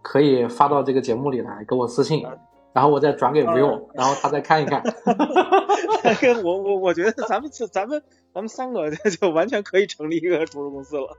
[0.00, 2.24] 可以发到这个节目里来，给我私信。
[2.72, 4.80] 然后我再转给吴用，然后他再看一看。
[6.44, 8.00] 我我我觉得咱们咱们
[8.32, 11.16] 咱们三个 就完全可以成立一个图书公司了。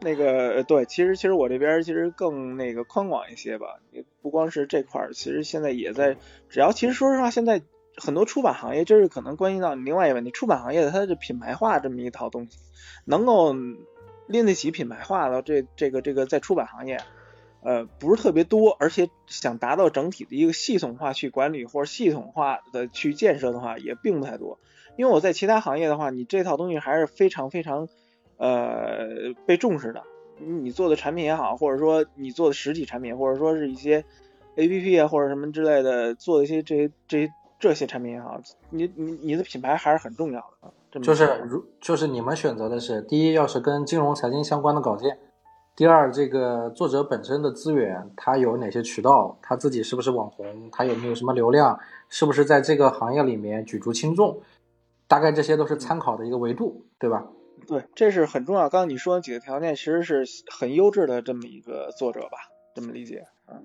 [0.00, 3.80] 那个对，其实其实我这边其实更那个宽广一些吧，
[4.22, 6.16] 不光是这块儿，其实现在也在，
[6.48, 7.62] 只要其实说实话，现在
[7.96, 12.58] 很多出版行业，就是可能关系到另外一个问题，出版行业的它的品牌化这么一套东西，
[13.04, 13.54] 能够
[14.26, 16.98] 拎得起品牌化的这这个这个在出版行业，
[17.62, 24.58] 呃，不是特别多，而且想达到整体的一个系统化去管理或者系统化的去建设的话，也并不太多。
[24.96, 27.88] 因为我在其他行业的话，你这套东西还是非常非常
[28.40, 29.06] 呃
[29.46, 30.02] 被重视的。
[30.42, 34.02] 你做的产品也好，或者说你做的实体产品，或者说是一些
[34.56, 40.72] A P P 啊或者什么之类的，做的一些这些这这些产品也好，你你你的品牌还是很重要的。
[41.02, 45.12] 就是如就是你们选择的是第一，要是跟金融财经相关的稿件；
[45.76, 51.78] 第二，这个作者本身的资源，他有哪些渠道，他自己是不是网红，他有没有什么流量，
[52.08, 54.40] 是不是在这个行业里面举足轻重，
[55.06, 57.24] 大概这些都是参考的一个维度，对吧？
[57.66, 58.62] 对，这是很重要。
[58.68, 62.38] 刚刚你说的几个条件，其实是很优质的这么一个作者吧？
[62.74, 63.60] 这么理解啊？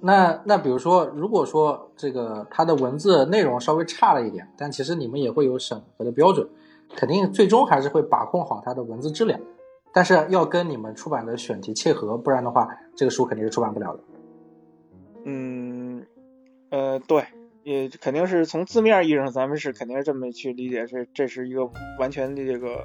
[0.00, 6.46] 那那比如说，如果说这个它的文字内容稍微差了一点，但其实你们也会有审核的标准，
[6.94, 9.40] 肯定最终还是会把控好它的文字质量，
[9.94, 14.00] 但是要跟你们出版的选题切合，不然的话，这个书肯定是出版不了的。
[15.24, 16.04] 嗯，
[16.68, 17.24] 呃，对，
[17.62, 22.84] 也肯定是从字面意义上，咱们是肯定是这么去理解，是这是一个完全的这个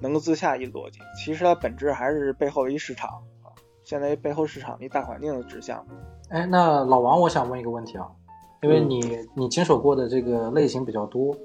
[0.00, 0.98] 能够自洽一逻辑。
[1.16, 3.10] 其实它本质还是背后的一市场
[3.42, 3.52] 啊，
[3.84, 5.84] 现在背后市场的一大环境的指向。
[6.30, 8.06] 哎，那老王，我想问一个问题啊，
[8.62, 9.00] 因为你
[9.34, 11.36] 你经手过的这个类型比较多，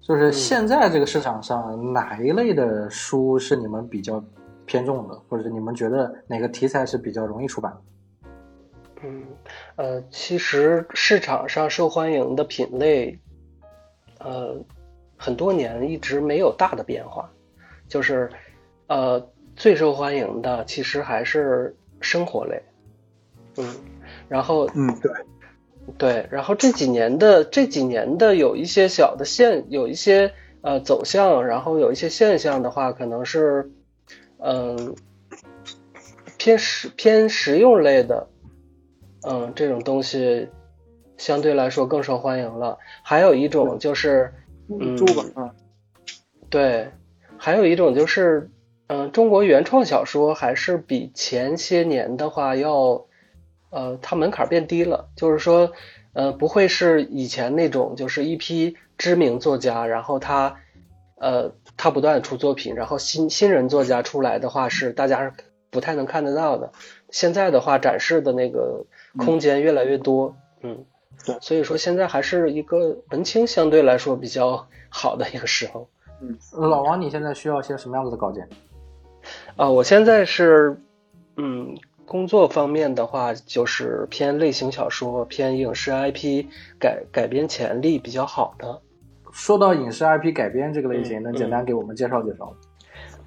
[0.00, 4.22] 就是现在这个市场上哪一类的书是你们比较
[4.64, 7.76] 偏重的，或者是你们觉得哪个题材是比较容易出版？
[9.02, 9.24] 嗯，
[9.76, 13.16] 呃，其实市场上受欢迎的品类，
[14.18, 14.56] 呃，
[15.16, 17.30] 很多年一直没有大的变化，
[17.88, 18.30] 就是
[18.86, 22.62] 呃，最受欢迎的其实还是生活类，
[23.56, 23.74] 嗯。
[24.28, 25.12] 然后，嗯，对，
[25.96, 33.70] 对，然后这几年的这几年的有一些小的现，有一些呃走向，然后有一些现象的话，可能是
[34.38, 34.94] 嗯
[36.36, 38.28] 偏实偏实用类的，
[39.22, 40.48] 嗯，这种东西
[41.16, 42.78] 相对来说更受欢迎了。
[43.02, 44.32] 还有一种就是
[44.68, 44.96] 嗯，
[46.50, 46.90] 对，
[47.38, 48.50] 还有一种就是
[48.88, 53.06] 嗯，中国原创小说还是比前些年的话要。
[53.70, 55.72] 呃，它门槛变低了，就是说，
[56.14, 60.56] 呃，不会是以前那种，就是一批知名作家，然后他，
[61.16, 65.34] 呃，他不断出作品，然后新新人作家出来的话是大家
[65.68, 66.72] 不太能看得到的。
[67.10, 68.86] 现在的话，展示的那个
[69.18, 70.86] 空间越来越多，嗯，
[71.26, 75.90] 对，所以说现在还是一个文青相对来说比较好的一个时候。
[76.20, 78.48] 嗯，老王，你现在需要些什么样子的稿件？
[79.56, 80.80] 啊，我现在是，
[81.36, 81.76] 嗯。
[82.10, 86.46] 工作方面的话，就是偏类型小说、偏影视 IP
[86.80, 88.80] 改改编潜力比较好的。
[89.30, 92.56] 说到影视 IP 改编这个类型，能简单给我们介绍介绍吗？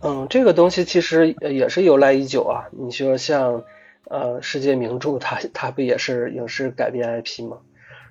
[0.01, 2.69] 嗯，这个东西其实也是由来已久啊。
[2.71, 3.63] 你说像
[4.09, 7.57] 呃世界名著，它它不也是影视改编 IP 吗？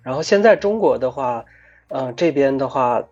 [0.05, 1.47] 然后现在中国的话，
[1.89, 3.03] 嗯这边的话，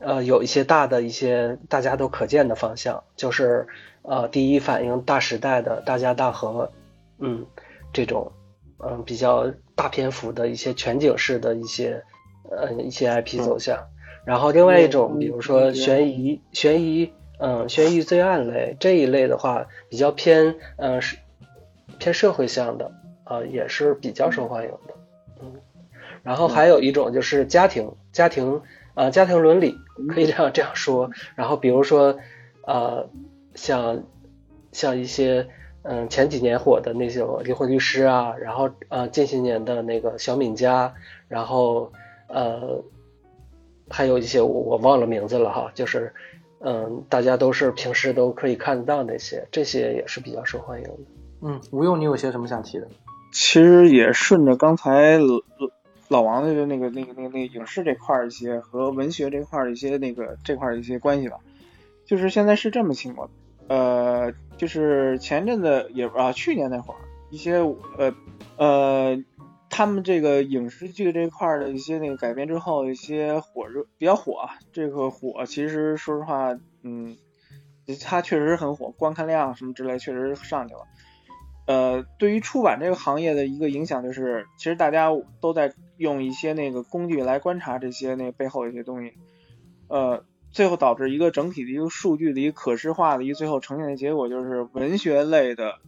[0.00, 3.66] 呃有一些大的一些大家都可见的方向，就是。
[4.02, 6.72] 呃，第一反应大时代的大家大河，
[7.18, 7.44] 嗯，
[7.92, 8.32] 这种
[8.78, 12.02] 嗯比较大篇幅的一些全景式的一些
[12.50, 13.78] 呃一些 IP 走向，
[14.24, 21.18] 然后另外一种，比如说悬疑悬疑嗯悬疑罪案类这一类的话，比较偏嗯是
[21.98, 22.90] 偏社会向的
[23.24, 24.94] 啊，也是比较受欢迎的，
[25.42, 25.60] 嗯，
[26.22, 28.62] 然后还有一种就是家庭家庭
[28.94, 29.78] 啊家庭伦理
[30.08, 32.18] 可以这样这样说，然后比如说
[32.66, 33.08] 呃。
[33.52, 34.04] 像
[34.70, 35.48] 像一些
[35.82, 40.94] 嗯前几年火的那些离婚律师啊，然后呃近些年的那个小敏家，
[41.26, 41.92] 然后
[42.28, 42.80] 呃
[43.88, 46.14] 还有一些我我忘了名字了哈，就是
[46.60, 50.94] 嗯大家都是平时都可以看得到那些，这些也是比较受欢迎的。
[51.42, 52.86] 嗯，吴用，你有些什么想提的？
[53.32, 55.18] 其实也顺着刚才
[56.10, 61.38] 老王的那个那个那个那个影视这块儿一些和文学这块儿一些那个这块儿一些关系吧。
[62.04, 63.30] 就是现在是这么情况，
[63.68, 66.96] 呃，就是前阵子也啊，去年那会儿
[67.30, 67.58] 一些
[67.96, 68.12] 呃
[68.56, 69.24] 呃，
[69.70, 77.16] 他们这个影视剧这块儿的一些那个改编之后，一些火热比较火，这个火其实说实话，嗯，
[78.02, 80.80] 它确实很火，观看量什么之类确实上去了。
[81.66, 89.14] 呃，对于出版这个行业的一个影响就是，其实大家都在用一些那个工具来观察这些那背后一些东西，
[89.86, 90.24] 呃。
[90.52, 95.78] 最后导致一个整体的一个数据的一个可视化的一个最后呈现的结果，就是文学类的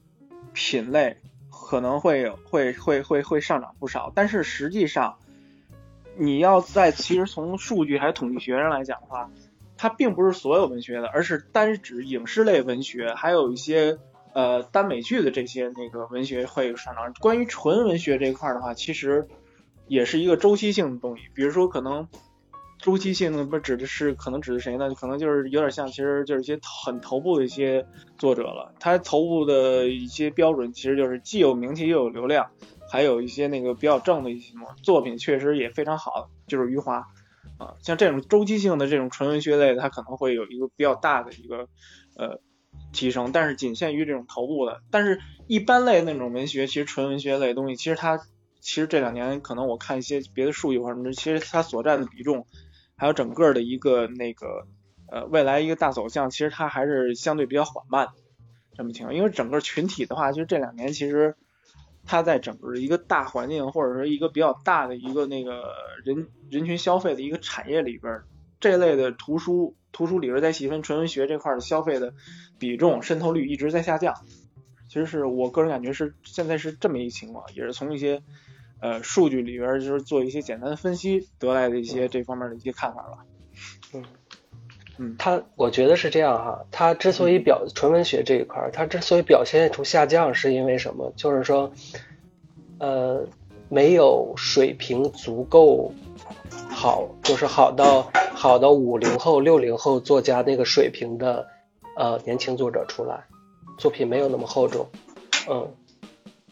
[0.53, 1.17] 品类
[1.51, 5.17] 可能会会会会会上涨不少，但是实际上
[6.17, 9.33] 你要在其实从数据还是统计学上来讲的话，
[9.77, 13.99] 它并不是所有文学的，而是单指影视类文学，还有一些
[14.33, 17.13] 呃耽美剧的这些那个文学会有上涨。
[17.15, 19.27] 关于纯文学这一块的话，其实
[19.93, 22.09] 也是一个周期性的东西，比如说可能。
[22.85, 24.93] 周期性的不指的是可能指的谁呢？
[24.93, 27.87] 可能就是有点像，其实就是一些很头部的一些
[28.19, 28.75] 作者了。
[28.81, 32.51] 他头部的一些标准其实就是既有名气又有流量，
[32.91, 36.29] 还有一些那个比较正的一些作品，确实也非常好。
[36.49, 37.07] 就是余华
[37.59, 41.69] 啊，像这种周期性的这种纯文学类的，它可能会有一个比较大的一个
[42.17, 42.41] 呃
[42.93, 44.83] 提升，但是仅限于这种头部的。
[44.91, 48.19] 但是一般类那种文学，其实纯文学类东西，其实它
[48.63, 52.47] 其实这两年可能我看一些别的数据或者什么，其实它所占的比重。
[52.95, 54.69] 还有整个的一个那个
[55.11, 58.11] 呃未来一个大走向，其实它还是相对比较缓慢
[58.77, 59.17] 这么情况。
[59.17, 61.35] 因为整个群体的话，其实这两年其实
[62.05, 68.23] 它在整个一个大环境或者说一个比较大的一个那个人人群消费的一个产业里边，
[68.61, 72.15] 这类的图书图书里边再细分纯文学这块的消费的
[72.61, 74.15] 比重渗透率一直在下降。
[74.87, 78.23] 其实是我个人感觉是现在是这么一情况，也是从一些。
[78.83, 83.25] 呃，数据里边就是做一些简单的分析得来的一些这方面的一些看法吧。
[83.95, 84.05] 嗯
[84.99, 91.13] 嗯，他我觉得是这样哈，他之所以表纯文学这一块，他之所以表现出下降，是因为什么？
[91.17, 91.73] 就是说，
[92.79, 93.25] 呃，
[93.69, 95.95] 没有水平足够
[96.69, 101.47] 好，就是好到好到五零后、六零后作家那个水平的
[101.97, 103.25] 呃年轻作者出来，
[103.79, 104.89] 作品没有那么厚重，
[105.49, 105.73] 嗯。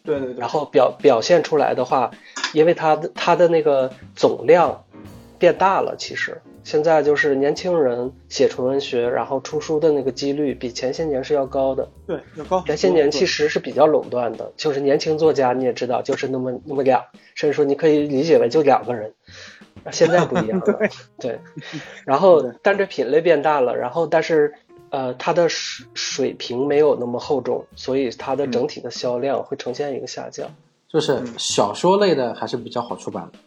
[0.04, 2.10] 对对对，然后表表现出来的话，
[2.52, 4.84] 因为它的它的那个总量
[5.38, 11.88] 变大了，其实现在就是年轻人写纯文学，然后出书的那个几率比前些年是要高的。
[12.06, 12.62] 对，要高。
[12.66, 19.14] 前些年其实是比较垄断的，就是年轻作家你也知道，就是那么那么两，甚至说你可以理解为就两个人。
[19.90, 20.78] 现在不一样了，
[21.18, 21.40] 对。
[22.04, 24.54] 然后，但这品类变大了，然后但是。
[24.90, 30.48] 呃，它的水水平没有那么厚重，所以它的整体的销量会呈现一个下降。
[30.88, 33.38] 就是小说类的还是比较好出版的，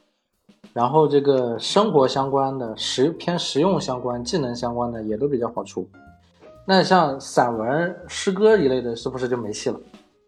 [0.71, 5.85] 然后这个生活相关的、实偏实用相关、技能相关的也都比较好出。
[6.65, 9.79] 那像散文、诗歌一类的，是不是就没戏了？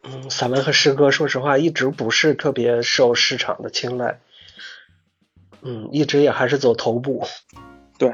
[0.04, 4.20] 嗯，散文和诗歌，说实话，一直不是特别受市场的青睐。
[5.62, 7.24] 嗯，一直也还是走头部。
[7.98, 8.14] 对。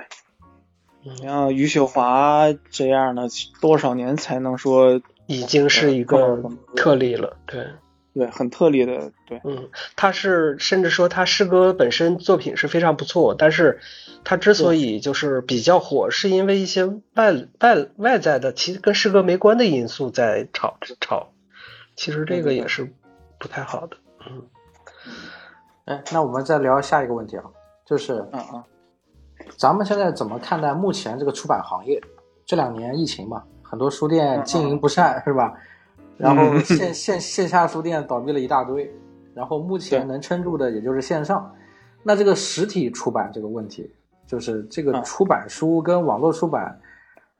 [1.21, 3.27] 像余秀华这样的，
[3.59, 6.43] 多少年才能说已经是一个
[6.75, 7.37] 特例了？
[7.47, 7.65] 对，
[8.13, 13.79] 对，很特例的，对，嗯，他是甚至说他诗歌本身作品是非常不错，但是
[14.23, 16.85] 他之所以就是比较火，是因为一些
[17.15, 21.29] 外外外在的，其实跟诗歌没关的因素在炒炒，
[21.95, 22.93] 其实这个也是
[23.39, 23.97] 不太好的，
[24.29, 24.43] 嗯，
[25.85, 27.45] 哎，那我们再聊下一个问题啊，
[27.85, 28.63] 就是，嗯嗯。
[29.57, 32.01] 咱们现在怎么看待目前这个出版行业？
[32.43, 35.53] 这两年疫情嘛，很多书店经营不善，是吧？
[36.17, 38.91] 然后线线线下书店倒闭了一大堆，
[39.33, 41.49] 然后目前能撑住的也就是线上。
[42.03, 43.89] 那这个实体出版这个问题，
[44.25, 46.77] 就是这个出版书跟网络出版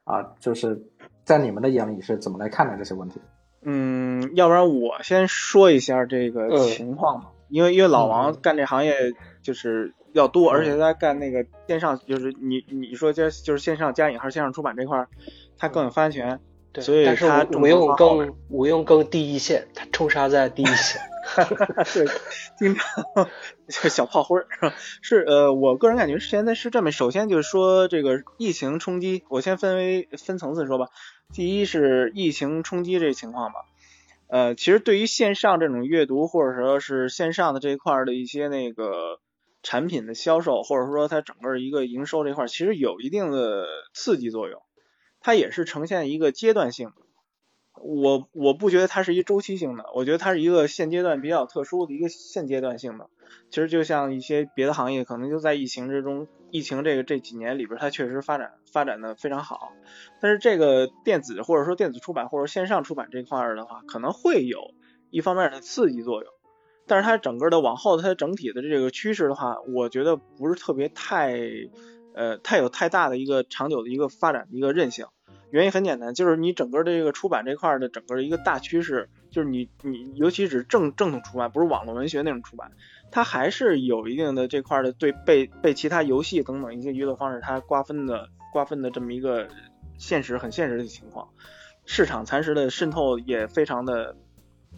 [0.05, 0.81] 啊，就是
[1.25, 3.19] 在你们的眼里是怎么来看待这些问题？
[3.63, 8.93] 嗯，要不然我先说一下这个情况吧，因为因为老王干这行业
[9.41, 9.93] 就是。
[10.13, 15.07] 要多，而且他干那个线上，就是你你说就就是线上加引号线上出版这块儿，
[15.57, 16.39] 他更有发言权，
[16.79, 21.01] 所以他吴用更吴用更第一线，他冲杀在第一线，
[21.93, 22.05] 对，
[22.57, 23.29] 经常
[23.89, 24.73] 小炮灰是吧？
[25.01, 30.87] 是呃，我个人感觉现在是这么，首先就是说这个疫情冲击，我先分为分层次说吧。
[31.33, 33.59] 第一是疫情冲击这情况吧，
[34.27, 39.19] 呃，其实对于线上这种阅读或者说是线上的这一块的一些那个。
[39.63, 44.61] 产品的销售，或者说它整个一个营收这块，其实有一定的刺激作用，
[45.19, 46.95] 它也是呈现一个阶段性的。
[47.83, 53.09] 我我不觉得它是一周期性的，我觉得它是一个现阶段比较特殊的一个现阶段性的。
[53.49, 59.71] 其实就像一些别的行业，可能就在疫情之中，疫情这个这几年里边，它确实发展发展的非常好。
[60.19, 64.59] 但是这个电子或者说电子出版或者线上出版这块的话，可能会有
[65.09, 66.31] 一方面的刺激作用。
[66.91, 71.39] 但是它整个的往后它整体的这个趋势的话，我觉得不是特别太，
[72.13, 75.05] 呃，太有太大的一个长久的一个发展的一个韧性。
[75.51, 82.71] 原因很简单，就是你整个的这个出版这块的整个一个大趋势，就是你你尤其是正正统出版，不是网络文学那种出版，
[83.09, 89.47] 它还是有一定的这块的对被被其他游戏等等一些娱乐方式它瓜分的瓜分的这么一个
[89.97, 91.29] 现实很现实的情况，
[91.85, 94.17] 市场蚕食的渗透也非常的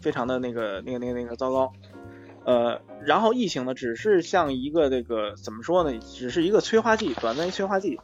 [0.00, 1.72] 非常的那个那个那个那个糟糕。
[2.44, 7.98] 呃，然后疫情呢，只是像一个这个怎么说呢，只是一个催化剂，短暂催化剂，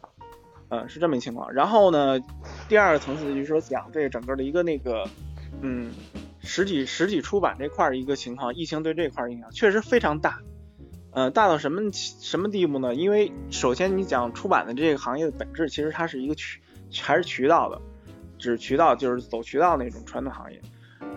[0.69, 1.53] 呃，是这么一情况。
[1.53, 2.19] 然后呢，
[2.69, 5.05] 第二个层次就是说讲这整个的一个那个，
[5.61, 5.93] 嗯，
[6.41, 10.41] 实体实体出版这块儿一个情况，疫情对这块儿影响确实非常大，
[11.13, 12.95] 呃，大到什么什么地步呢？
[12.95, 16.61] 因为首先你讲出版的这个行业的本质，其实它是一个渠
[17.03, 17.79] 还是渠道的，
[18.39, 20.63] 只渠道就是走渠道那种传统行业。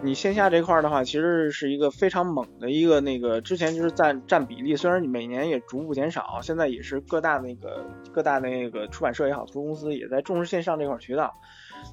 [0.02, 11.34] 你线下这块的话，其实是一个非常猛的一个那个，之前就是占占比例，虽然你每年也逐步减少，现在也是各大那个各大那个出版社也好，图书公司也在重视线上这块渠道，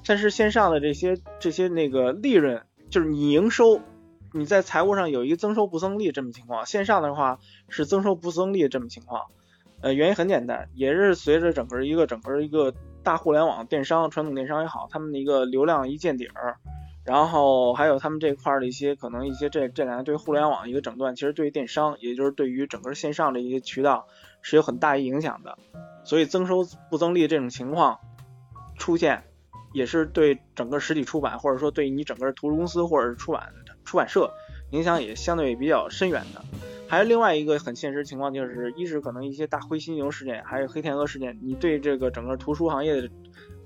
[0.05, 3.79] 但是线上的这些这些那个利润，就是你营收，
[4.33, 7.39] 你在财务上有一个增收不增利这么情况，线上的话
[7.69, 9.27] 是增收不增利这么情况，
[9.81, 12.73] 呃，原因很简单，也是随着整个一个整个一个
[13.03, 16.57] 大互联网电商、传统电商也好，他们的一个流量一见底儿。
[17.03, 24.07] 然后还有他们这块的一些可能一些这这两年对互联网一个整顿，其实对于电商，也就是对于整个线上的一些渠道
[24.41, 25.57] 是有很大影响的，
[26.03, 27.99] 所以增收不增利这种情况
[28.77, 29.23] 出现，
[29.73, 33.51] 也是对整个实体出版或者说对你整个图书公司或者是出版
[33.83, 34.31] 出版社
[34.69, 36.41] 影响也相对比较深远的。
[36.87, 43.09] 还有另外一个很现实情况就是，一是可能一些大灰犀牛事件，还有黑天鹅事件，你对这个整个图书行业的。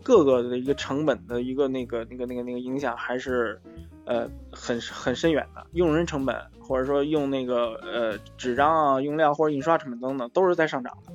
[0.05, 3.59] 各个的一个成本的一个那个那个那个那个影响还是
[4.05, 11.11] 呃很很深远的，用人成本或者说用那个呃纸张啊用料或者印刷成本等等都是在上涨的，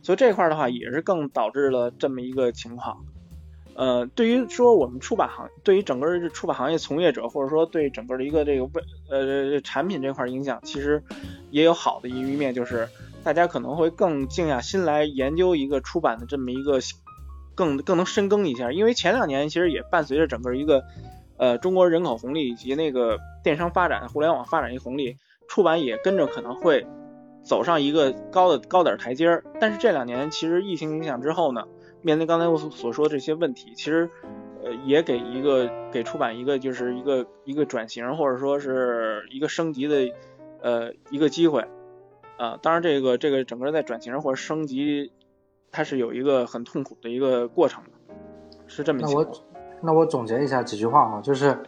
[0.00, 3.04] 所以这块的话也是更导致了这么一个情况。
[3.74, 8.70] 呃，对于说我们出版行，对于整个出版行业从业者或者说对整个的一个这个为
[9.10, 11.02] 呃产品这块影响，其实
[11.50, 12.88] 也有好的一面，就是
[13.24, 16.78] 大家可能会更静下心来研究一个出版的这么一个。
[17.54, 20.84] 更更能深耕一下，因为前两年其实也伴随着整个一个
[21.36, 25.16] 呃中国人口红利以及那个电商发展、互联网发展一红利，
[25.48, 26.86] 出版也跟着可能会
[27.42, 29.44] 走上一个高的高点台阶儿。
[29.60, 31.64] 但是这两年其实疫情影响之后呢，
[32.00, 34.08] 面对刚才我所所说这些问题，其实
[34.64, 40.08] 呃也给一个给出版一个就是一个一个转型或者说是一个升级的
[40.62, 41.66] 呃一个机会
[42.38, 42.58] 啊。
[42.62, 45.12] 当然这个这个整个在转型或者升级。
[45.72, 47.90] 它是有一个很痛苦的一个过程的，
[48.66, 49.00] 是这么。
[49.02, 49.32] 那我
[49.82, 51.58] 那我总结一下几句话啊，就是，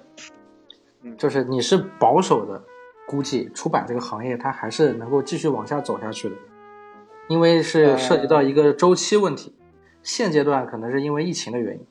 [1.16, 2.62] 就是你是保守的
[3.06, 6.36] 估计出版这个行业它还是能够继续往下走下去的，
[7.28, 9.54] 因为是涉及到一个周期问题。
[10.02, 11.86] 现阶段可能是因为疫情的原因，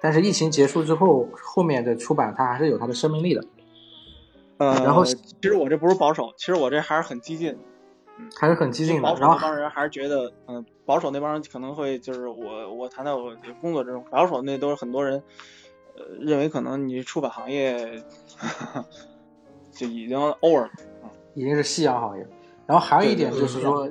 [0.00, 3.44] 但是疫情结束之后，后面的出版它还是有它的生命力的。
[4.58, 7.58] 呃，然后其实我这不是保守，其实我这还是很激进。
[8.38, 9.02] 还是很激进的。
[9.02, 15.22] 保守那帮人还是觉得，嗯，保守那帮人可能会就是我我谈到我工作之中保守那都是很多人，
[15.96, 18.02] 呃，认为可能你出版行业
[19.70, 20.70] 就已经 over 了，
[21.34, 22.26] 已经是夕阳行业。
[22.66, 23.88] 然后还有一点就是说，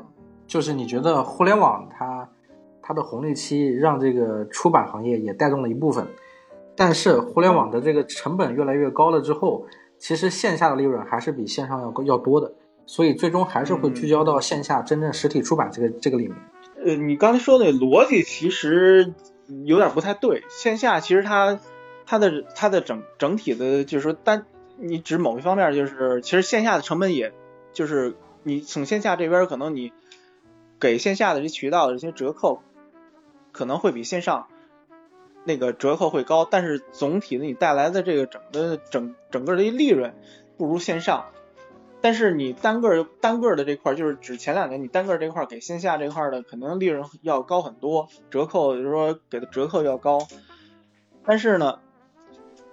[0.47, 2.29] 就是你觉得互联网它
[2.81, 6.05] 它的红利期让这个出版行业也带动了一部分，
[6.75, 9.65] 但是互联网的这个成本越来越高了之后，
[9.97, 12.51] 其实线下的利润还是比线上要要多的。
[12.85, 16.37] 所以最终还是会聚焦到线下真正实体出版这个这个里面。
[16.83, 19.13] 呃，你刚才说的逻辑其实
[19.63, 20.43] 有点不太对。
[20.49, 21.59] 线下其实它
[22.05, 24.45] 它的它的整整体的，就是说单
[24.77, 27.33] 你指某一方面，就是其实线下的成本，也
[27.73, 29.91] 就是你从线下这边可能你
[30.79, 32.61] 给线下的这渠道的这些折扣，
[33.51, 34.47] 可能会比线上
[35.43, 40.13] 那个折扣会高，但是总体的你带来的这个整个整整个的利润
[40.57, 41.25] 不如线上。
[42.05, 50.27] 但是你单个单个的这块，就是指前两年你单个这块给线下这块的，肯定利润要高很多，折扣就是说给的折扣要高。
[51.25, 51.79] 但是呢，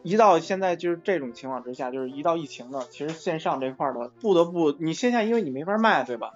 [0.02, 6.32] 一到现在就是这种情况之下，就是一到疫情呢，其实线上这块的不得不，你线下因为你没法卖，对吧？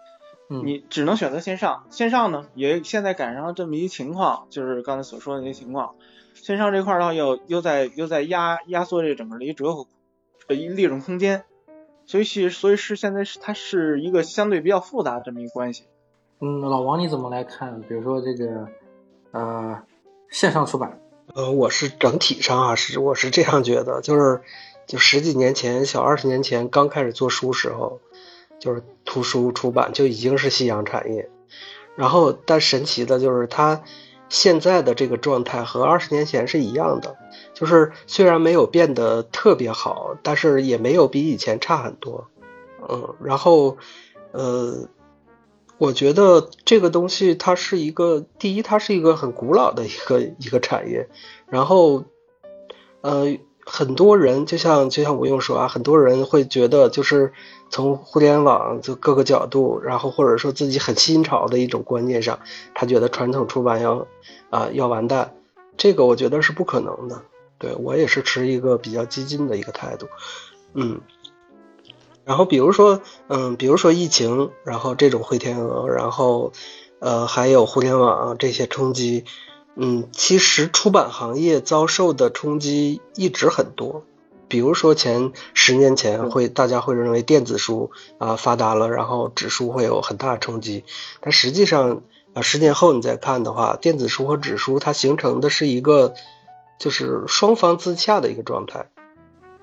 [0.48, 1.84] 你只能选择线上。
[1.90, 5.96] 线上呢，也现在赶上了这么一情况，就是刚才所说的那些情况。
[6.32, 9.86] 线上这块的话，又又在又在压压缩这整个的一折扣
[10.48, 11.44] 呃一利润空间。
[12.06, 15.84] 所以其所以是现在是它是一个相对比较复杂的这么一个关系。
[16.40, 17.80] 嗯，老王你怎么来看？
[17.82, 18.68] 比如说这个
[19.32, 19.82] 呃
[20.30, 21.00] 线上出版，
[21.34, 24.42] 呃，我是整体上啊是我是这样觉得，就是
[24.86, 28.00] 就十几年前小二十年前刚开始做书时候，
[28.58, 31.28] 就是图书出版就已经是夕阳产业。
[31.96, 33.82] 然后但神奇的就是它
[34.28, 37.16] 现在的这个状态和二十年前是一样的。
[37.54, 42.28] 就是虽然没有变得特别好，但是也没有比以前差很多，
[42.86, 43.78] 嗯，然后，
[44.32, 44.88] 呃，
[45.78, 51.08] 我觉得这个东西它是一个，第一，它是一个很古老的一个一个产业，
[51.48, 52.04] 然后，
[53.00, 57.32] 呃，很多人就像就像吴用说啊，很多人会觉得就是
[57.68, 62.38] 从互联网就各个角度，然后或者说自己很新潮的一种观念上，
[62.74, 64.06] 他觉得传统出版要
[64.50, 65.34] 啊要完蛋，
[65.76, 67.22] 这个我觉得是不可能的。
[67.58, 70.06] 对我也是持一个比较激进的一个态度，
[70.74, 71.00] 嗯。
[72.24, 76.52] 然后比如说，嗯，比如说疫情，然后这种灰天鹅，然后
[76.98, 79.24] 呃还有互联网这些冲击。
[79.76, 84.04] 嗯，其实出版行业遭受的冲击一直很多，
[84.48, 90.84] 比如说前十年前会大家会认为电子书啊发达了，然后纸书会有很大的冲击，
[91.20, 96.14] 但实际上啊十年后你再看的话，电子书和纸书它形成的是一个
[96.78, 98.88] 就是双方自洽的一个状态，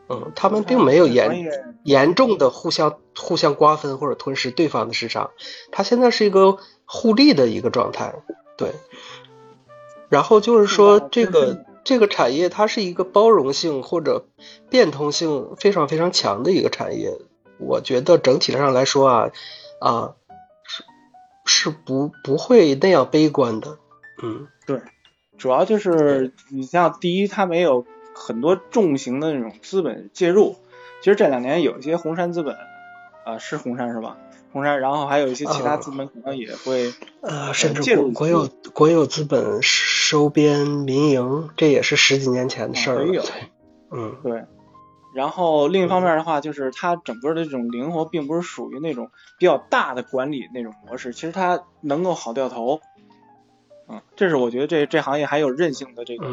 [0.10, 1.50] 嗯，他们并没有严
[1.84, 5.32] 严重的互相互相瓜分或者吞噬对方的市场，
[5.72, 8.16] 它现在是一个互利的一个状态，
[8.58, 8.74] 对。
[10.10, 14.26] 然后就是说，这个这个产业它是一个包容性或者
[14.70, 17.12] 变通性非常非常强的一个产业。
[17.60, 19.32] 我觉得整体上来说啊，
[19.80, 20.16] 啊
[20.66, 20.84] 是
[21.46, 23.78] 是不不会那样悲观的。
[24.22, 24.82] 嗯，对，
[25.38, 30.56] 主要就是你像第一，它没有很多重型的那种资本介入。
[31.02, 32.56] 其实这两年有一些红杉资本，
[33.26, 34.18] 啊是红杉是吧？
[34.54, 43.24] 红杉，然后还有一些其他资本可能也会呃，甚至国国有国有资本收编民营，这也是十几年前的事儿了。
[43.92, 44.46] 嗯，对。
[45.16, 52.80] 然后另一方面的话，就是它整个的这种灵活，并不是属于那种比较大的管理那种模式，其实它能够好掉头。
[53.88, 56.28] 嗯，这是我觉得这这行业还有韧性的这个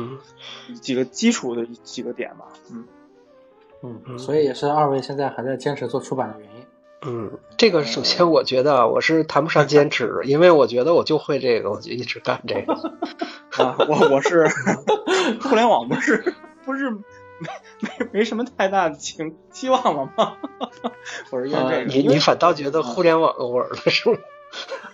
[0.80, 2.46] 几个基础的几个点吧。
[2.70, 2.84] 嗯
[4.06, 6.59] 嗯，所以也是二位现在还在坚持做出版的原因。
[7.03, 12.74] 嗯，这个首先我觉得我是谈不上坚持，因为我觉得我就会这个，我就一直干这个。
[13.57, 14.46] 啊，我我是
[15.40, 16.34] 互联网不是
[16.64, 17.01] 不是没
[17.80, 20.36] 没没什么太大的情希望了吗？
[21.32, 24.18] 我是因为这个，你你反倒觉得互联网味儿了是吗？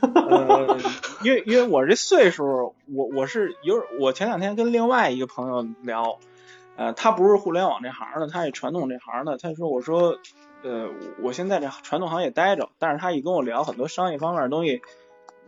[0.01, 0.79] 呃，
[1.25, 6.19] 因为因为我这岁数，我我是有我前两天跟另外一个朋友聊，
[6.77, 10.19] 呃，他不是互联网这行的，他是传统这行的，他说我说。
[10.67, 10.91] 呃，
[11.23, 14.83] 我现在这传统行业待着，但是他一跟我聊很多商业方面的东西，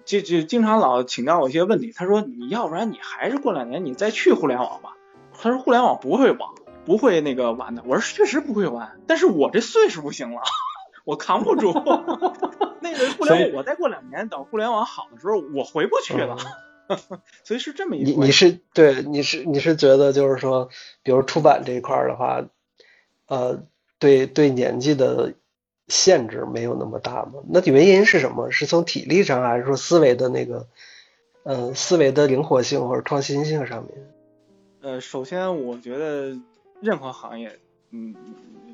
[0.04, 1.92] 就就经常老请教我一些问题。
[1.92, 4.96] 他说，你要不然你还是过两年你再去互联网吧。
[5.32, 6.54] 他说互联网不会网，
[6.84, 7.82] 不会那个晚的。
[7.84, 10.40] 我说确实不会晚，但是我这岁数不行了，
[11.04, 11.72] 我扛不住。
[12.80, 16.36] 那个互联网，我再过两年，等互联网好的时候，我回不去了。
[17.42, 18.04] 所以是这么一。
[18.04, 20.68] 你你是对你是你是觉得就是说，
[21.02, 22.44] 比如出版这一块的话，
[23.26, 23.64] 呃。
[23.98, 25.34] 对对，年纪的
[25.88, 27.42] 限制没有那么大吗？
[27.48, 28.50] 那原因是什么？
[28.50, 30.66] 是从体力上，还是说思维的那个，
[31.44, 33.92] 嗯，思维的灵活性或者创新性上面？
[34.80, 36.38] 呃，首先我觉得
[36.80, 37.58] 任何行业，
[37.90, 38.14] 嗯，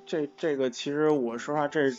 [0.05, 1.91] 这这个其实我说实话，这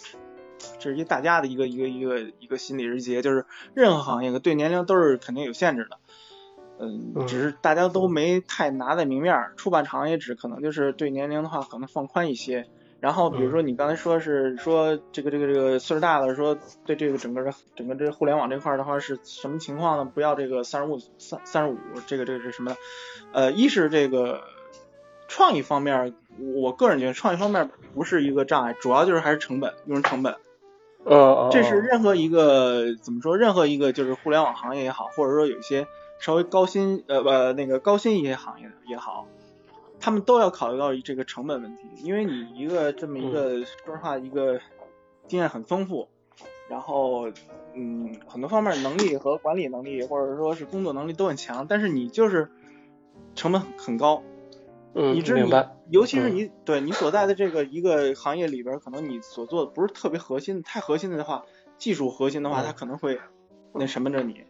[0.78, 5.98] 这是一大家的一个一个一个一个心理日结，就是任何行业对年龄都是肯定有限制的，
[6.78, 9.54] 嗯，只是大家都没太拿在明面儿。
[9.56, 12.68] 出版行业只可能就是对年龄的话，可能放宽一些。
[13.06, 20.06] 然后比如说你刚才说是说这个这个这个岁数大了，说对这个整个的整个这互联网这块的话是什么情况呢？
[20.06, 21.78] 不要这个三十五三三十五
[22.08, 22.78] 这个这个是什么呢？
[23.32, 24.41] 呃，一是这个
[25.28, 26.16] 创意方面，
[26.56, 30.38] 我个人觉得创意方面不是一个障碍，主要就是还是成本，用人成本。
[31.03, 33.38] 呃，这是任何一个怎么说？
[33.38, 35.86] 任何一个就是互联网行业也好，或者说有一些
[36.18, 39.28] 稍微高薪呃不那个高薪一些行业也好。
[40.06, 44.62] 他们都要考虑到这个成本问题，因为你一个这么一个说实话，一个
[45.26, 46.08] 经验很丰富，
[46.70, 47.28] 然后
[47.74, 52.51] 嗯很多方面能力和管理能力或者说是工作能力都很强，但是你就是
[53.34, 54.22] 成本很高，
[54.93, 55.76] 嗯，明白。
[55.89, 61.45] 尤其是你对你所在的这个一个行业里边，可能你所做的不是特别核心，太核心的话，
[61.80, 63.20] 技术核心的话，它可能会
[63.74, 64.43] 那什么着你，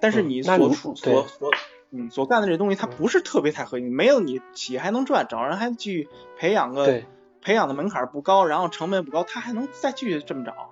[0.00, 1.48] 但是你所处所所。
[1.92, 6.86] 嗯，所干的这东西它不是特别太核心，没有你企业还能赚，找人还去培养个，
[7.42, 10.70] 培养的门槛不高，然后成本不高，他还能再继续这么找。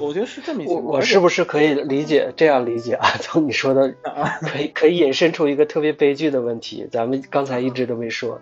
[0.00, 3.10] 我觉得是这么一我我是不是可以理解这样理解啊？
[3.22, 3.94] 从你说的，
[4.42, 8.40] 可以可以引申出一个特别悲剧的问题，咱们刚才一直都没说，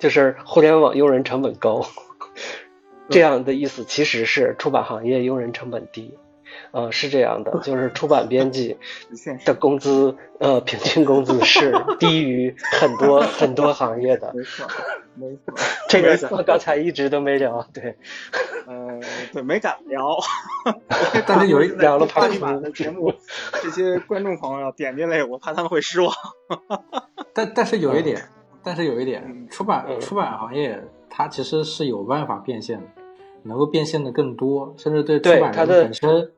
[0.00, 1.86] 就是互联网用人成本高，
[3.08, 6.18] 这样的意思其实是出版行业用人成本低。
[6.72, 8.76] 呃，是这样的，就是出版编辑
[9.44, 14.32] 的工资，呃，平均工资是 低于很多很多行业的。
[14.34, 14.66] 没错，
[15.14, 15.54] 没错。
[15.88, 17.96] 这个我刚才一直都没聊，对。
[18.66, 19.00] 呃，
[19.32, 20.16] 对，没敢聊。
[21.26, 23.12] 但是有一聊了怕的节目，
[23.62, 26.12] 这些观众朋友点进来，我怕他们会失望。
[27.34, 28.22] 但但是有一点，
[28.62, 32.84] 但是有一点，出版出版行业它其实是有办法变现的，
[33.42, 36.30] 能够变现的更多，甚至对出版人本身，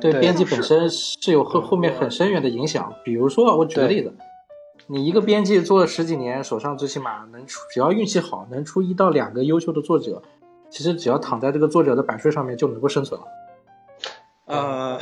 [0.00, 2.92] 对编辑本身是有后后面很深远的影响。
[3.04, 4.14] 比如说，我举个例子，
[4.86, 10.22] 你一个编辑做了十几年，手上最起码能出，只要运气好，能出一到两个优秀的作者，
[10.70, 13.26] 其实只要躺在这个作者的版税上面就能够生存了。
[14.46, 14.98] 呃。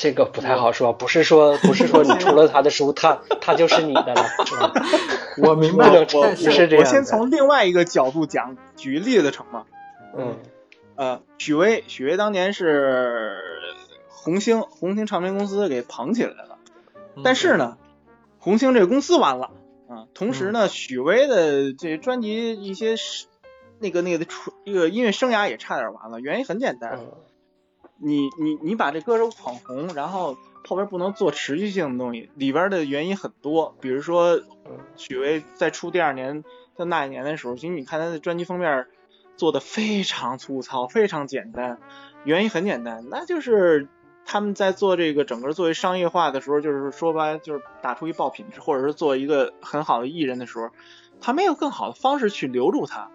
[0.00, 4.24] 这个不太好说，不是说不是说你出了他的书，他他就是你的了。
[5.42, 6.78] 我明白，我不是这样。
[6.78, 9.64] 我先从另外一个角度讲，举个例子成吗？
[10.16, 10.36] 嗯，
[10.98, 13.36] 呃，许巍，许巍当年是
[14.08, 16.58] 红星红星唱片公司给捧起来了，
[17.22, 17.78] 但是呢，
[18.40, 19.52] 红星这个公司完了
[19.88, 22.96] 啊，同时呢，许巍的这专辑一些
[23.78, 26.98] 那个那个的出一个音乐生涯也差点完了，原因很简单。
[28.00, 30.36] 你你你把这歌手捧红，然后
[30.66, 33.76] 后边不能做持续性的东西，里边的原因很多。
[33.80, 34.40] 比如说，
[34.96, 36.42] 许巍在出第二年
[36.76, 38.88] 在那一年的时候，其实你看他的专辑封面
[39.38, 41.78] 做的非常粗糙，非常简单。
[42.24, 43.88] 原因很简单，那就是
[44.26, 50.68] 他们在做这个整个作为商业化的时候，就是说白就是打出一爆品，或者是做一个很好的艺人的时候，
[51.22, 53.10] 他没有更好的方式去留住他。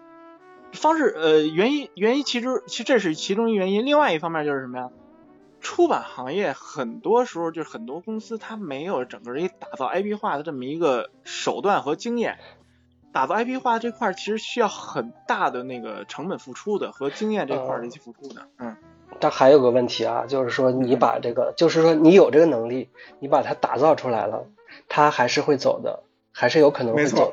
[0.72, 4.90] 方式呃原因原因其实其实这是其中一原因，另外一方面就是什么呀？
[5.60, 12.38] 出版行业很多时候就是很多公司它没有整个一打造 IP 化的这么一个手段和经验，
[13.14, 18.76] 打造 IP 化这块其实需要很大的那个成本付出的和经验这块的一些付出的，嗯。
[19.20, 22.90] 但还有个问题啊，就是说你把这个，就是说你有这个能力，
[23.20, 24.48] 你把它打造出来了，
[24.88, 26.02] 它还是会走的，
[26.32, 27.32] 还是有可能会走。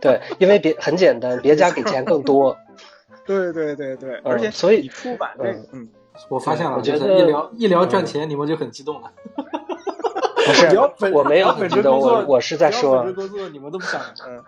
[0.00, 2.56] 对，因为别很简单，别家给钱更多。
[3.26, 5.88] 对对对对，而且所以出版这，嗯，
[6.28, 9.10] 我发现了，我觉得一聊一聊赚钱，你们就很激动了。
[9.34, 10.68] 不是，
[11.12, 13.04] 我没有很激动，我我是在说，
[13.50, 14.44] 你们都不想， 嗯，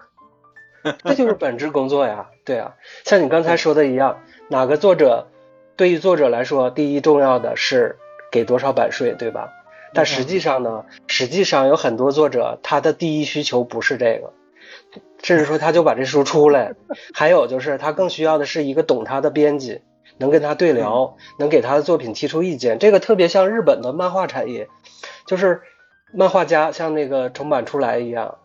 [1.05, 2.75] 这就是本职工作呀，对啊，
[3.05, 5.29] 像你刚才说的一样，哪个作者
[5.77, 7.97] 对于作者来说，第一重要的是
[8.31, 9.53] 给多少版税，对吧？
[9.95, 14.33] 但实际上呢，实际上有很多作者，他的第一需求不是这个。
[15.23, 16.75] 甚至说他就把这书出来，
[17.13, 19.81] 还有就是他更需要的是一个懂他的编辑，
[20.19, 22.79] 能跟他对聊，能给他的作品提出意见。
[22.79, 24.69] 这个特别像日本的漫画产业，
[25.27, 25.63] 就是
[26.13, 28.39] 漫画家像那个重版出来一样，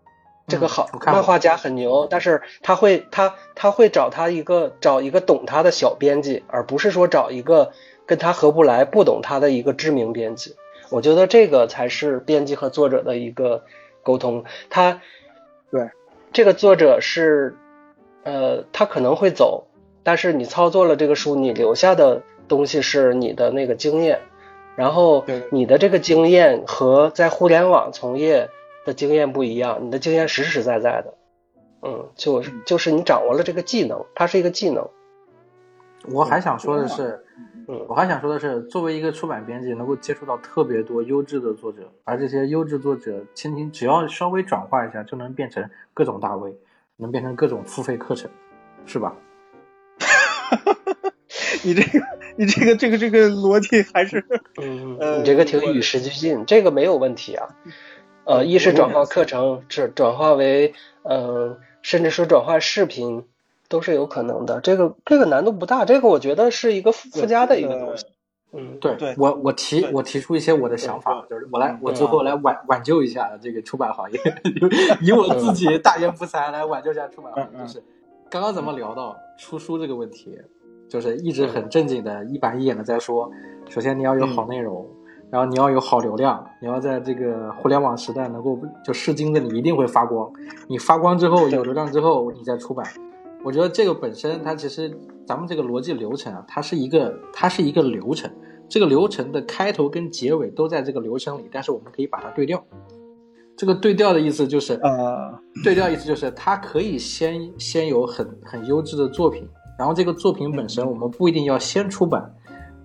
[0.48, 7.72] 这个好漫画家很牛，但是他会他他会找他一个找一个懂他的小编辑，而不是说找一个
[8.06, 10.56] 跟他合不来、不懂他的一个知名编辑。
[10.90, 13.64] 我觉得这个才是编辑和作者的一个
[14.04, 14.44] 沟通。
[14.70, 15.02] 他
[15.72, 15.90] 对。
[16.34, 17.56] 这个作者是，
[18.24, 19.68] 呃，他可能会走，
[20.02, 24.20] 但是你操作了这个书，你留下的东西是你的那个经验，
[24.76, 28.50] 然后你的这个经验和在互联网从业
[28.86, 31.14] 的经验不一样，你的经验实实在在的，
[31.82, 34.90] 嗯，就是就是你掌握了这个技能，它是一个技能。
[36.12, 37.26] 我还想说的是。
[37.66, 46.58] 嗯，我还想说的是，作为一个出版编辑，能够接触到特别多优质的作者，而这些优质作者，轻轻只要稍微转化一下，就能变成各种大 V，
[46.98, 48.30] 能变成各种付费课程，
[48.86, 49.16] 是吧？
[51.64, 52.06] 你这个，
[52.36, 54.26] 你这个，这个，这个逻辑还是，
[54.62, 57.48] 嗯，你这个挺与时俱进，这个没有问题啊。
[58.26, 63.26] 呃，一是转化课程，转转化为，嗯，甚至说转化视频。
[63.70, 68.06] 都是有可能的，这个这个难度不大，这个我觉得是一个附加的一个东西。
[68.52, 74.20] 嗯，对，对我我提我提出一些我的想法，就是我来我最后来挽挽救一下这个出版行业，
[75.02, 77.60] 以我自己大言不惭来挽救一下出版行业。
[77.62, 77.84] 就是
[78.30, 80.38] 刚刚咱们聊到出书这个问题，
[80.88, 83.32] 就是一直很正经的一板一眼的在说，
[83.70, 84.88] 首先你要有好内容，
[85.34, 88.56] 然后你要有好流量，你要在这个互联网时代能够
[88.86, 90.32] 就试金子，你一定会发光。
[90.68, 92.86] 你发光之后有流量之后，你再出版。
[93.44, 98.30] 我觉得这个本身，它其实咱们这个逻辑流程啊，它是一个，它是一个流程。
[98.70, 102.64] 这个流程的开头跟结尾都在这个流程里，但是我们可以把它对调。
[103.58, 112.32] 这个对调的意思就是，呃，对调意思就是它可以先先有很很优质的作品，然后这个作品本身我们不一定要先出版，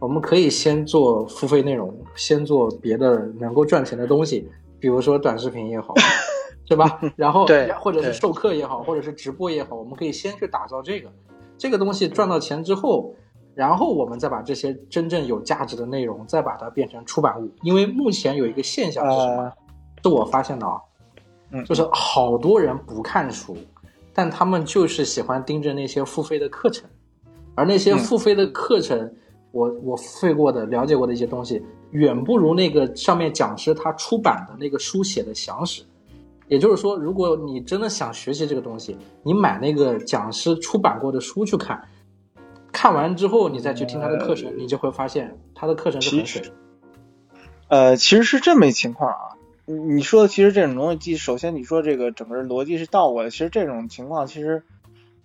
[0.01, 5.95] 我们可以先做付费内容，先做别的能够赚钱的东西，比如说短视频也好。
[6.69, 7.01] 对吧？
[7.17, 11.11] 然后，对，或者是授课也好，或者是直播也好，我们可以先去打造这个，
[11.57, 13.15] 这个东西赚到钱之后，
[13.55, 17.51] 然后我们再把这些真正有价值的内容，再把它变成出版物。
[17.63, 19.51] 因为目前有一个现象是什么？
[20.03, 20.79] 是我发现的啊，
[21.65, 23.57] 就是好多人不看书，
[24.13, 26.87] 但他们就是喜欢盯着那些付费的课程，
[27.55, 29.11] 而那些付费的课程，
[29.59, 35.83] 我我付费过的、了解过的一些东西，远不如那个上面讲师他出版的那个书写的详实。
[36.47, 41.89] 也就是说，如果你真的想学习这个东西，你买那个讲师出版过的书去看，
[42.73, 46.43] 看完之后你再去听他的课程，你就会发现他的课程是很水。
[47.69, 49.37] 呃，其实是这么一情况啊。
[49.67, 54.63] 你说的其实这种东西，首先你说这个整个逻辑是倒过来，其实这种情况其实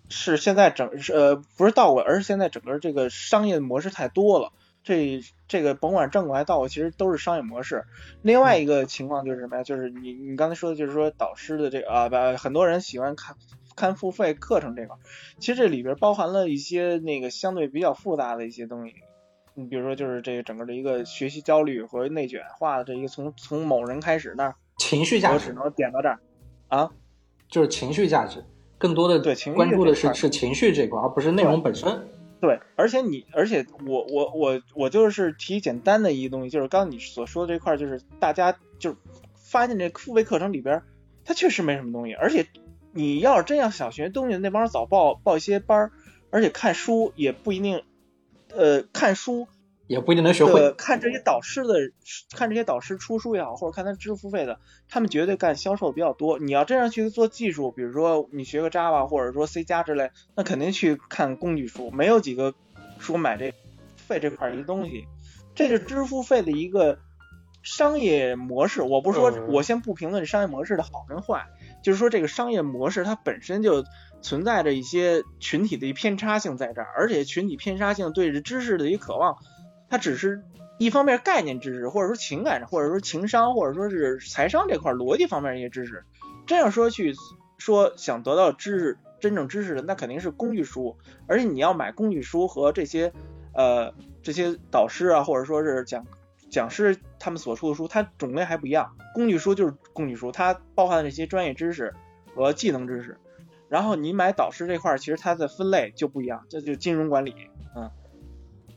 [0.10, 4.52] 是现在整呃不是倒过来，而是现在整个这个商业模式太多了。
[4.84, 7.86] 这这个甭管正过来倒过，其实都是商业模式。
[8.22, 9.64] 另外一个情况就是什么呀？
[9.64, 13.38] 就是你你刚才说的就是说导师的这个啊，把很多人喜欢看
[13.78, 14.98] 看付费课程这块，
[15.40, 18.96] 其实这里边包含了一些那个相对比较复杂的一些东西。
[19.54, 26.20] 你比如说，就是这个整个的一个学习焦虑和内卷化的这一个从从某人开始那儿情绪价值，我只能点到这儿
[26.68, 26.92] 啊，
[27.48, 28.44] 就是情绪价值，
[28.84, 32.06] 更多的对关注的是是情绪这块，而不是内容本身。
[32.42, 38.98] 对，而且你，而且我我我我就是提简单的一个东西，就是刚刚你所说的这块，就是大家就是
[39.36, 40.82] 发现这付费课程里边，
[41.24, 42.46] 它确实没什么东西，而且
[42.92, 45.92] 你要是真要想学东西，那帮人早报报一些班儿，
[46.30, 47.84] 而且看书也不一定。
[48.56, 49.48] 呃，看书
[49.88, 50.72] 也不一定能学会。
[50.74, 51.92] 看这些导师的，
[52.36, 54.60] 看这些导师出书也好，或者看他知识付费的，
[54.90, 56.40] 他们绝对干销售比较多。
[56.40, 62.54] 你要真要去做技术，比如说你学个 Java 或者说 C 加之类，那肯定去看工具书，没有几个
[63.00, 63.54] 说买这
[63.96, 65.06] 费这块一个东西。
[65.56, 67.00] 这是支付费的一个
[67.62, 68.82] 商业模式。
[68.82, 71.46] 我不是说，我先不评论商业模式的好跟坏，
[71.84, 73.84] 就是说这个商业模式它本身就。
[74.24, 79.36] 存在着一些群体的偏差性在这儿，而且群体偏差性对着知识的一渴望，
[79.94, 80.42] 它只是
[80.80, 86.04] 一方面概念知识，或者说情感，或者说情商，或者说是财商这块逻辑方面一些知识。
[86.48, 87.14] 这样说去
[87.60, 93.14] 说想得到知识真正知识的，那肯定是工具书，而且你要买工具书和这些
[93.54, 96.08] 呃这些导师啊，或者说是讲
[96.50, 98.96] 讲师他们所出的书，它种类还不一样。
[99.14, 101.94] 工具书就是工具书，它包含的这些专业知识
[102.34, 103.20] 和技能知识。
[103.70, 107.36] 然后你买导师这块，其实它的分类就不一样，这就金融管理，
[107.76, 107.92] 嗯，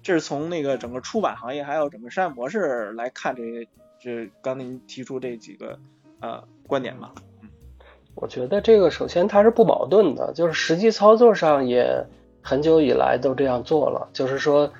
[0.06, 3.66] 这是从那个整个出版行业还有整个商业模式来看这些，
[3.98, 5.80] 这刚您提出这几个
[6.20, 7.10] 呃观点吧。
[7.42, 7.48] 嗯，
[8.14, 12.06] 我觉得这个首先它是不矛盾的，就是实际操作上也
[12.40, 14.72] 很久以来都这样做了，就是说，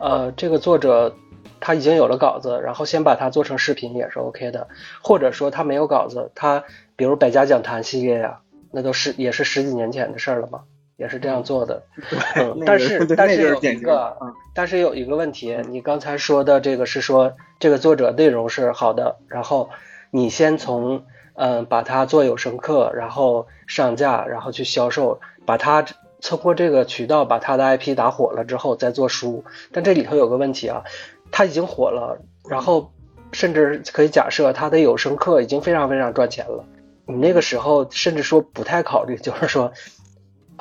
[0.00, 1.14] 呃，这个作者
[1.60, 4.66] 他已经有了稿子，然后先把它做成视频也是 OK 的，
[5.00, 6.64] 或者说他没有稿子，他
[6.96, 8.40] 比如百家讲坛系列呀。
[8.74, 10.62] 那都是也是十几年前的事儿了嘛，
[11.02, 11.82] 也是这样做的。
[12.64, 14.16] 但是但是有一个，
[14.54, 19.70] 但是有一个问题，你刚才说的这个是说这个作者内容是好的，然后
[20.12, 25.84] 你先从嗯把它做有声课，然后上架，然后去销售，把它
[26.20, 29.44] 通过这个渠道把他的 IP 打火了之后再做书。
[29.72, 30.84] 但这里头有个问题啊，
[31.32, 32.92] 他已经火了，然后
[33.32, 36.64] 甚至可以假设他的有声课已经非常非常赚钱了。
[37.04, 39.72] 你那个时候甚至说不太考虑，就是说，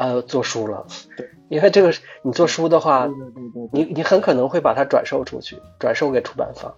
[0.02, 0.88] 呃，做书了。
[1.16, 1.94] 对，因为这个
[2.24, 3.08] 你做书的话，
[3.72, 6.74] 你你很可能会把它转售出去，转售给出版方。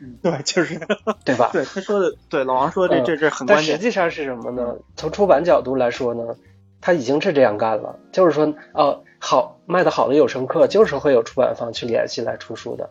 [0.00, 0.78] 嗯， 对，就是，
[1.24, 1.50] 对吧？
[1.52, 3.66] 对，他说的，对，老王说的这这这很关键。
[3.66, 4.76] 但实际上是什么呢？
[4.94, 6.36] 从出版角度来说呢，
[6.80, 12.90] 他已经是这样干了，就是说，哦，好卖的好的有声课，就是会有出版方去联系来出书的。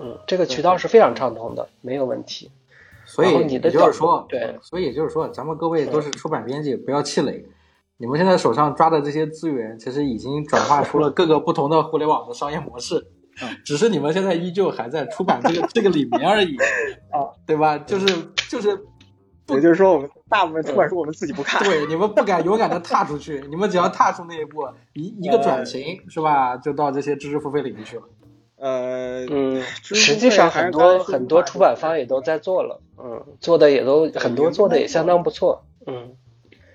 [0.00, 2.50] 嗯，这个渠道是非常畅通的，没有问题。
[3.04, 7.46] 所以你的就是说，对，所以也就是说，咱们各位都是出版编辑，不要气馁。
[8.00, 13.08] 你们现在手上抓的这些资源，其实已经转化出了各个不同的互联网的商业模式，
[13.64, 16.56] 只是你们现在依旧还在出版这个这个里面而已，
[17.10, 17.76] 啊，对吧？
[17.78, 18.06] 就是
[18.48, 18.68] 就是，
[19.48, 24.62] 也就是说，我们大部分出版书我们自己不看，对，你们不敢勇敢的踏出去，你们只要踏出那一步，
[24.94, 28.02] 一一个转型是吧，就到这些知识付费领域去了。
[28.60, 36.16] 呃嗯，实际上很多很多出版方也都在做了，嗯，做的也都很多，做的也相当不错，嗯，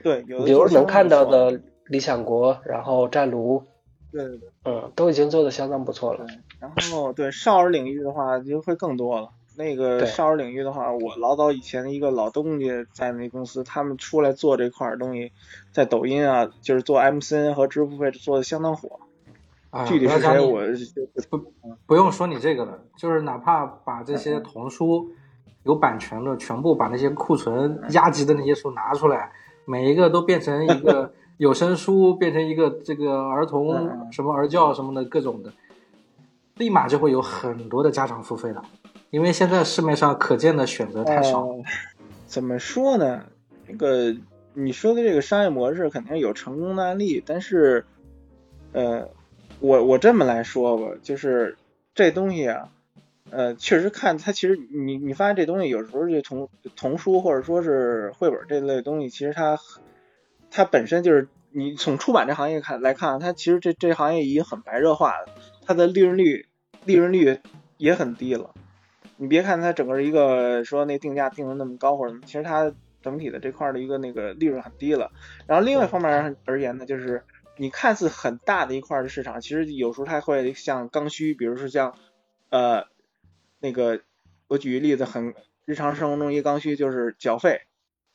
[0.04, 3.64] 对，有比如能看到的理想国，然后战卢，
[4.12, 6.26] 对对对，嗯，都已经做的相当不错了。
[6.60, 9.30] 然后对少儿领域的话就会更多了。
[9.56, 15.32] 那个少儿领域的话，我老早以前的一个老东家在那公司，他们出来做这块东西，
[15.72, 19.00] 在抖音啊，就是做 MCN 和支付费做的相当火。
[19.70, 20.62] 啊，具体是谁我
[21.30, 21.52] 不
[21.86, 25.10] 不用说你这个了，就是哪怕把这些童书
[25.64, 29.32] 有版权的全部把那些库存压级的那些书拿出来，
[29.66, 35.52] 每一个都变成一个 有声书，变成一个这个儿童什么儿教什么的各种的，
[36.58, 38.64] 立马就会有很多的家长付费了，
[39.10, 41.48] 因为现在市面上可见的选择太少。
[42.26, 43.24] 怎么说呢？
[43.68, 44.16] 那个
[44.54, 47.86] 你说的这个商业模式肯定有成功的案例，但是
[48.72, 49.10] 呃。
[49.60, 51.56] 我我这么来说吧，就是
[51.96, 52.70] 这东西啊，
[53.36, 59.58] 呃，确实看它，其实你你发现这东西有时候就童童书或者说是绘本这类东西，其实它
[60.52, 65.26] 它本身就是你从出版这行业看来看，它其实这这行业已经很白热化了，
[65.66, 66.46] 它的利润率
[66.86, 67.40] 利润率
[67.78, 68.52] 也很低了。
[69.18, 72.72] 你别看它整个一个说那定价定的那么高或者什么，其实它
[73.02, 75.12] 整体的这块的一个那个利润很低了。
[75.48, 77.24] 然后另外一方面而言呢，就是
[77.58, 81.96] 你看似很大的一块的市场，其实有时候它会像刚需，比如说像
[82.52, 82.93] 呃。
[83.64, 84.02] 那个，
[84.50, 85.34] 我举个例子，很
[85.64, 87.62] 日常生活中一个刚需就是缴费、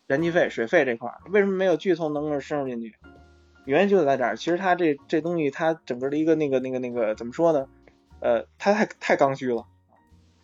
[0.06, 2.94] 燃气费、水费这块儿，为什么没有剧透能够深入进去？
[3.64, 4.36] 原因就在这儿。
[4.36, 7.66] 其实它这这东西，它整个的一个那个那个那个怎么说呢？
[8.20, 9.64] 呃，它太太刚需了，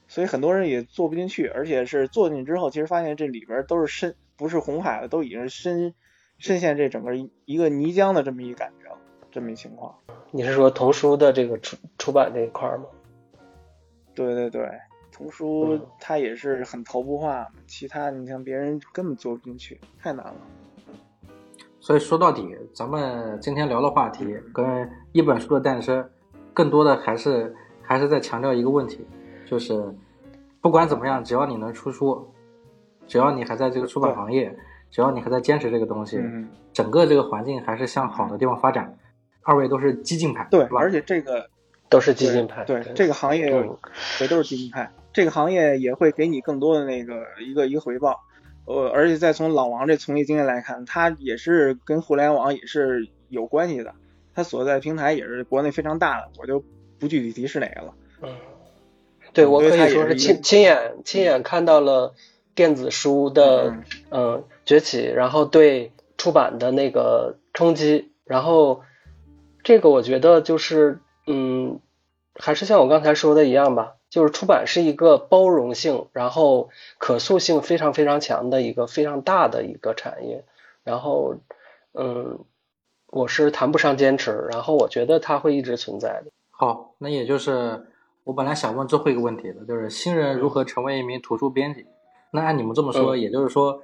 [0.08, 5.92] 所以很多人也做不进去，而且是做进去之后，其实发现这里边都是深，不是红海了，都已经深
[6.38, 8.96] 深陷这整个一个泥浆的这么一感觉了，
[9.30, 9.98] 这么一情况。
[10.30, 12.86] 你是说童书的这个出出版这一块吗？
[14.14, 14.70] 对对对。
[15.14, 20.34] 图书它也是很头部化，其他你像别人根本做不进去，太难了。
[21.78, 26.04] 所以说到底，咱们今天聊的话题跟一本书的诞生，
[26.52, 29.06] 更多的还是还是在强调一个问题，
[29.46, 29.94] 就是
[30.60, 32.26] 不管怎么样，只要你能出书，
[33.06, 34.56] 只要你还在这个出版行业，
[34.90, 36.20] 只要你还在坚持这个东西，
[36.72, 38.98] 整个这个环境还是向好的地方发展。
[39.42, 41.46] 二位都是激进派，对，而且这个
[41.90, 43.50] 都是激进派，对这个行业，
[44.20, 44.90] 也都是激进派。
[45.14, 48.20] 这个行业也会给你更多的那个一个一个回报，
[48.66, 53.94] 呃，而且再从老王这从业经验来看，他也是跟互联网也是有关系的，
[54.34, 56.64] 他所在平台也是国内非常大的，我就
[56.98, 57.94] 不具体提是哪个了。
[58.22, 58.34] 嗯，
[59.32, 62.14] 对我可以说是亲亲眼亲眼看到了
[62.56, 63.76] 电子书的
[64.10, 68.82] 嗯崛起，然后对出版的那个冲击，然后
[69.62, 70.98] 这个我觉得就是
[71.28, 71.78] 嗯，
[72.34, 73.94] 还是像我刚才说的一样吧。
[74.14, 80.44] 就是出版是一个包容性，然后可塑性非常非常强的一个非常大的一个产业，
[80.84, 81.34] 然后，
[81.94, 82.38] 嗯，
[83.08, 86.30] 我是谈不上坚持，然后我觉得它会一直存在的。
[86.52, 87.88] 好，那也就是
[88.22, 91.84] 我本来想问最后一个问题的，就是新人如何成为一名图书编辑？
[92.30, 93.82] 那按你们这么说，也就是说，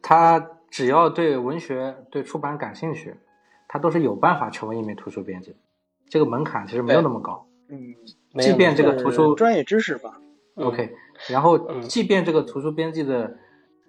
[0.00, 0.38] 他
[0.70, 3.16] 只要对文学、对出版感兴趣，
[3.66, 5.56] 他都是有办法成为一名图书编辑。
[6.08, 7.44] 这个门槛其实没有那么高。
[7.68, 7.96] 嗯。
[8.42, 10.20] 即便这个图书专业知识吧
[10.56, 10.90] ，OK，
[11.28, 13.36] 然后即便这个图书编辑的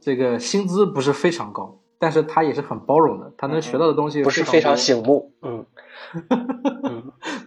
[0.02, 5.66] 这个薪资不是非常高，但是他也是很包容的，他能学到的东西不是非常醒目， 嗯，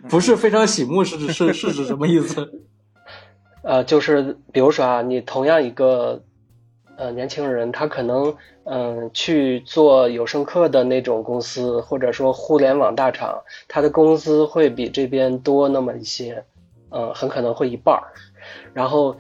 [0.09, 2.51] 不是非常醒目是指是是指什么意思？
[3.65, 6.23] 呃，就是比如说啊，你同样一个
[6.97, 8.35] 呃年轻人，他可能
[8.65, 16.45] 嗯去做有声课的那种公司，或者说互联网大厂，他的工资会比这边多那么一些。
[16.93, 18.13] 呃，很可能会一半儿，
[18.75, 19.17] 然后，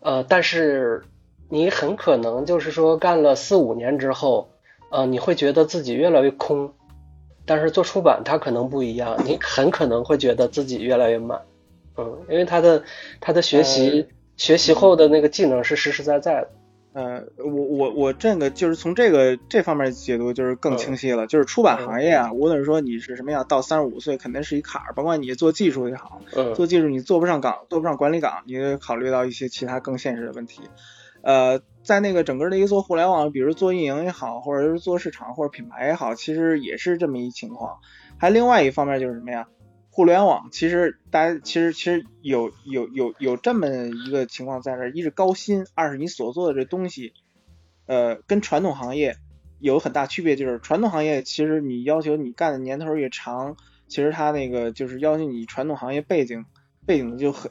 [0.00, 1.04] 呃，但是
[1.50, 4.50] 你很可能就是说干了四五年之后，
[4.90, 6.72] 呃，你会觉得自己越来越空，
[7.44, 11.40] 但是做出版它可能不一样，你很可能会觉得自己越来越慢，
[11.96, 12.82] 嗯，因为他的
[13.20, 16.50] 他的学习学习后的那个技能是实实在在的。
[16.98, 26.20] 呃，我我我这个就是从这个这方面解读就是更清晰了，就是出版行业啊，无论说你是什么样，到三十五岁肯定是一坎儿，甭管你做技术也好，
[26.54, 30.62] 做技术你做不上岗，做不上管理岗，你得考虑到一些其他更现实的问题。
[31.22, 37.78] 呃，在那个整个的一个做互联网，比如做运营也好，或者是做市场或者品牌也好，其实也是这么一情况。
[38.18, 39.46] 还另外一方面就是什么呀？
[39.98, 47.14] 互联网其实大家其实其实有有有有这么一个情况在这，一是高薪，二是你所做的这东西，
[47.86, 49.16] 呃，跟传统行业
[49.58, 53.56] 有很大区别，就是传统行业其实你要求你干的年头越长，
[53.88, 56.44] 其实它那个就是要求你传统行业背景
[56.86, 57.50] 背景就很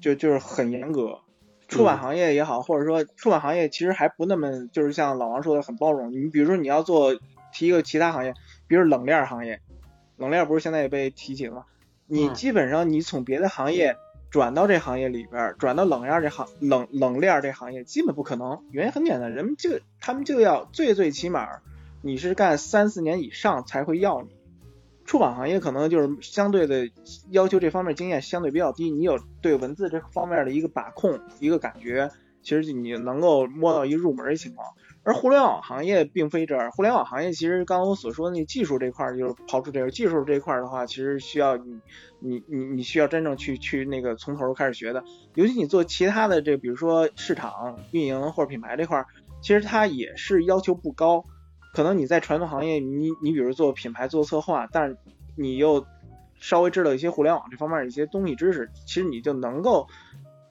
[0.00, 1.20] 就就是很严格。
[1.68, 6.10] 出版行业也好，或者说出版行业其实还不那么就是像老王说的很包容。
[6.10, 7.14] 你比如说你要做
[7.52, 8.34] 提一个其他行业，
[8.66, 9.60] 比如冷链行业，
[10.16, 11.66] 冷链不是现在也被提起了吗？
[12.14, 13.96] 你基本上你从别的行业
[14.30, 18.62] 转到这行业里边，转到冷链这行冷冷链这行业，基本不可能。
[18.70, 21.48] 原因很简单，人们就他们就要最最起码
[22.02, 24.28] 你是干三四年以上才会要你。
[25.04, 26.88] 出版行业可能就是相对的
[27.30, 32.12] 要求这方面经验相对比较低，你有对文字这方面的一个把控一个感觉，
[32.42, 34.68] 其实你能够摸到一入门的情况。
[35.04, 41.78] 而互联网行业并非这样，互联网行业其实刚刚我所说的那技术这块儿，就是刨出这个技术这块儿的话，其实需要你
[42.20, 45.04] 你你你需要真正去去那个从头开始学的。
[45.34, 49.06] 尤其你做其他的这，比如说市场运营或者品牌这块儿，
[49.42, 51.24] 其实它也是要求不高。
[51.74, 54.96] 可能你在传统行业，你你比如做品牌做策划，但是
[55.36, 55.86] 你又
[56.40, 59.86] 稍微知道一些互联网这方面的一些东西知识，其实你就能够。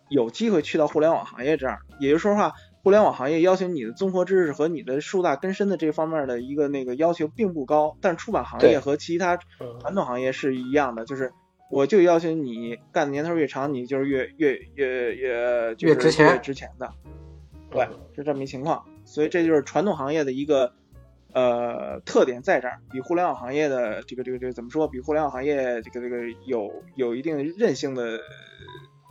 [0.09, 1.79] 有机会去到互联网行业这样。
[1.99, 2.53] 也就是说话，
[2.83, 9.37] 互联网行业要求你的综合知识和你的树大根深的这方面的一个那个要求并不高，但出版行业和其他
[9.79, 11.31] 传统行业是一样的，就是
[11.71, 16.93] 我就要求你干的年头越长，你就是越越越越越值钱越值钱的。
[17.71, 18.83] 对，是这么一情况。
[19.05, 20.73] 所以这就是传统行业的一个
[21.31, 24.89] 呃特点在这儿，比互联网行业的这个这个这个怎么说？
[24.89, 28.19] 比互联网行业这个这个有有一定韧性的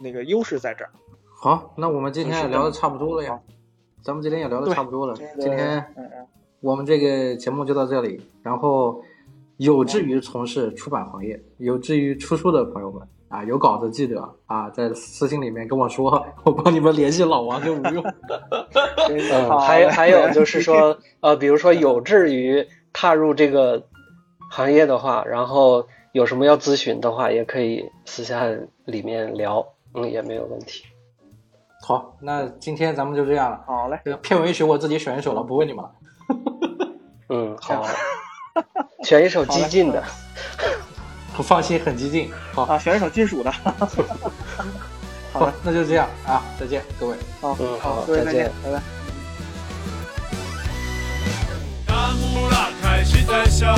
[0.03, 0.90] 那个优势在这儿。
[1.40, 3.40] 好，那我们今天也聊的差不多了呀，
[4.04, 5.14] 咱们今天也聊的差不多了。
[5.38, 5.84] 今天
[6.60, 9.00] 我们这个节目就到这里，然后
[9.58, 18.04] 有志于从事出版行业、有志于出书的朋友们啊，有稿子记得啊，在私信里面跟我说， 我帮你们联系老王跟吴用。
[19.60, 23.84] 还还有就是说，呃，比如说有志于踏入这个
[24.50, 28.44] 行业的话，然后有什么要咨询的话，也可以私下
[28.84, 29.64] 里面聊，
[29.94, 30.84] 嗯，也没有问题。
[31.84, 33.60] 好，那今天咱们就这样了。
[33.66, 35.90] 好嘞，这个片尾曲我自己选一首了，不问你们了。
[37.28, 37.84] 嗯， 好，
[39.02, 40.00] 选一首激进的。
[41.36, 42.30] 我放心，很激进。
[42.52, 43.50] 好，啊，选一首金属的。
[45.32, 47.16] 好，那就这样啊，再见，各位。
[47.40, 48.80] 好，嗯好各位再见，拜拜。
[51.84, 53.74] 大幕拉开，谁在笑？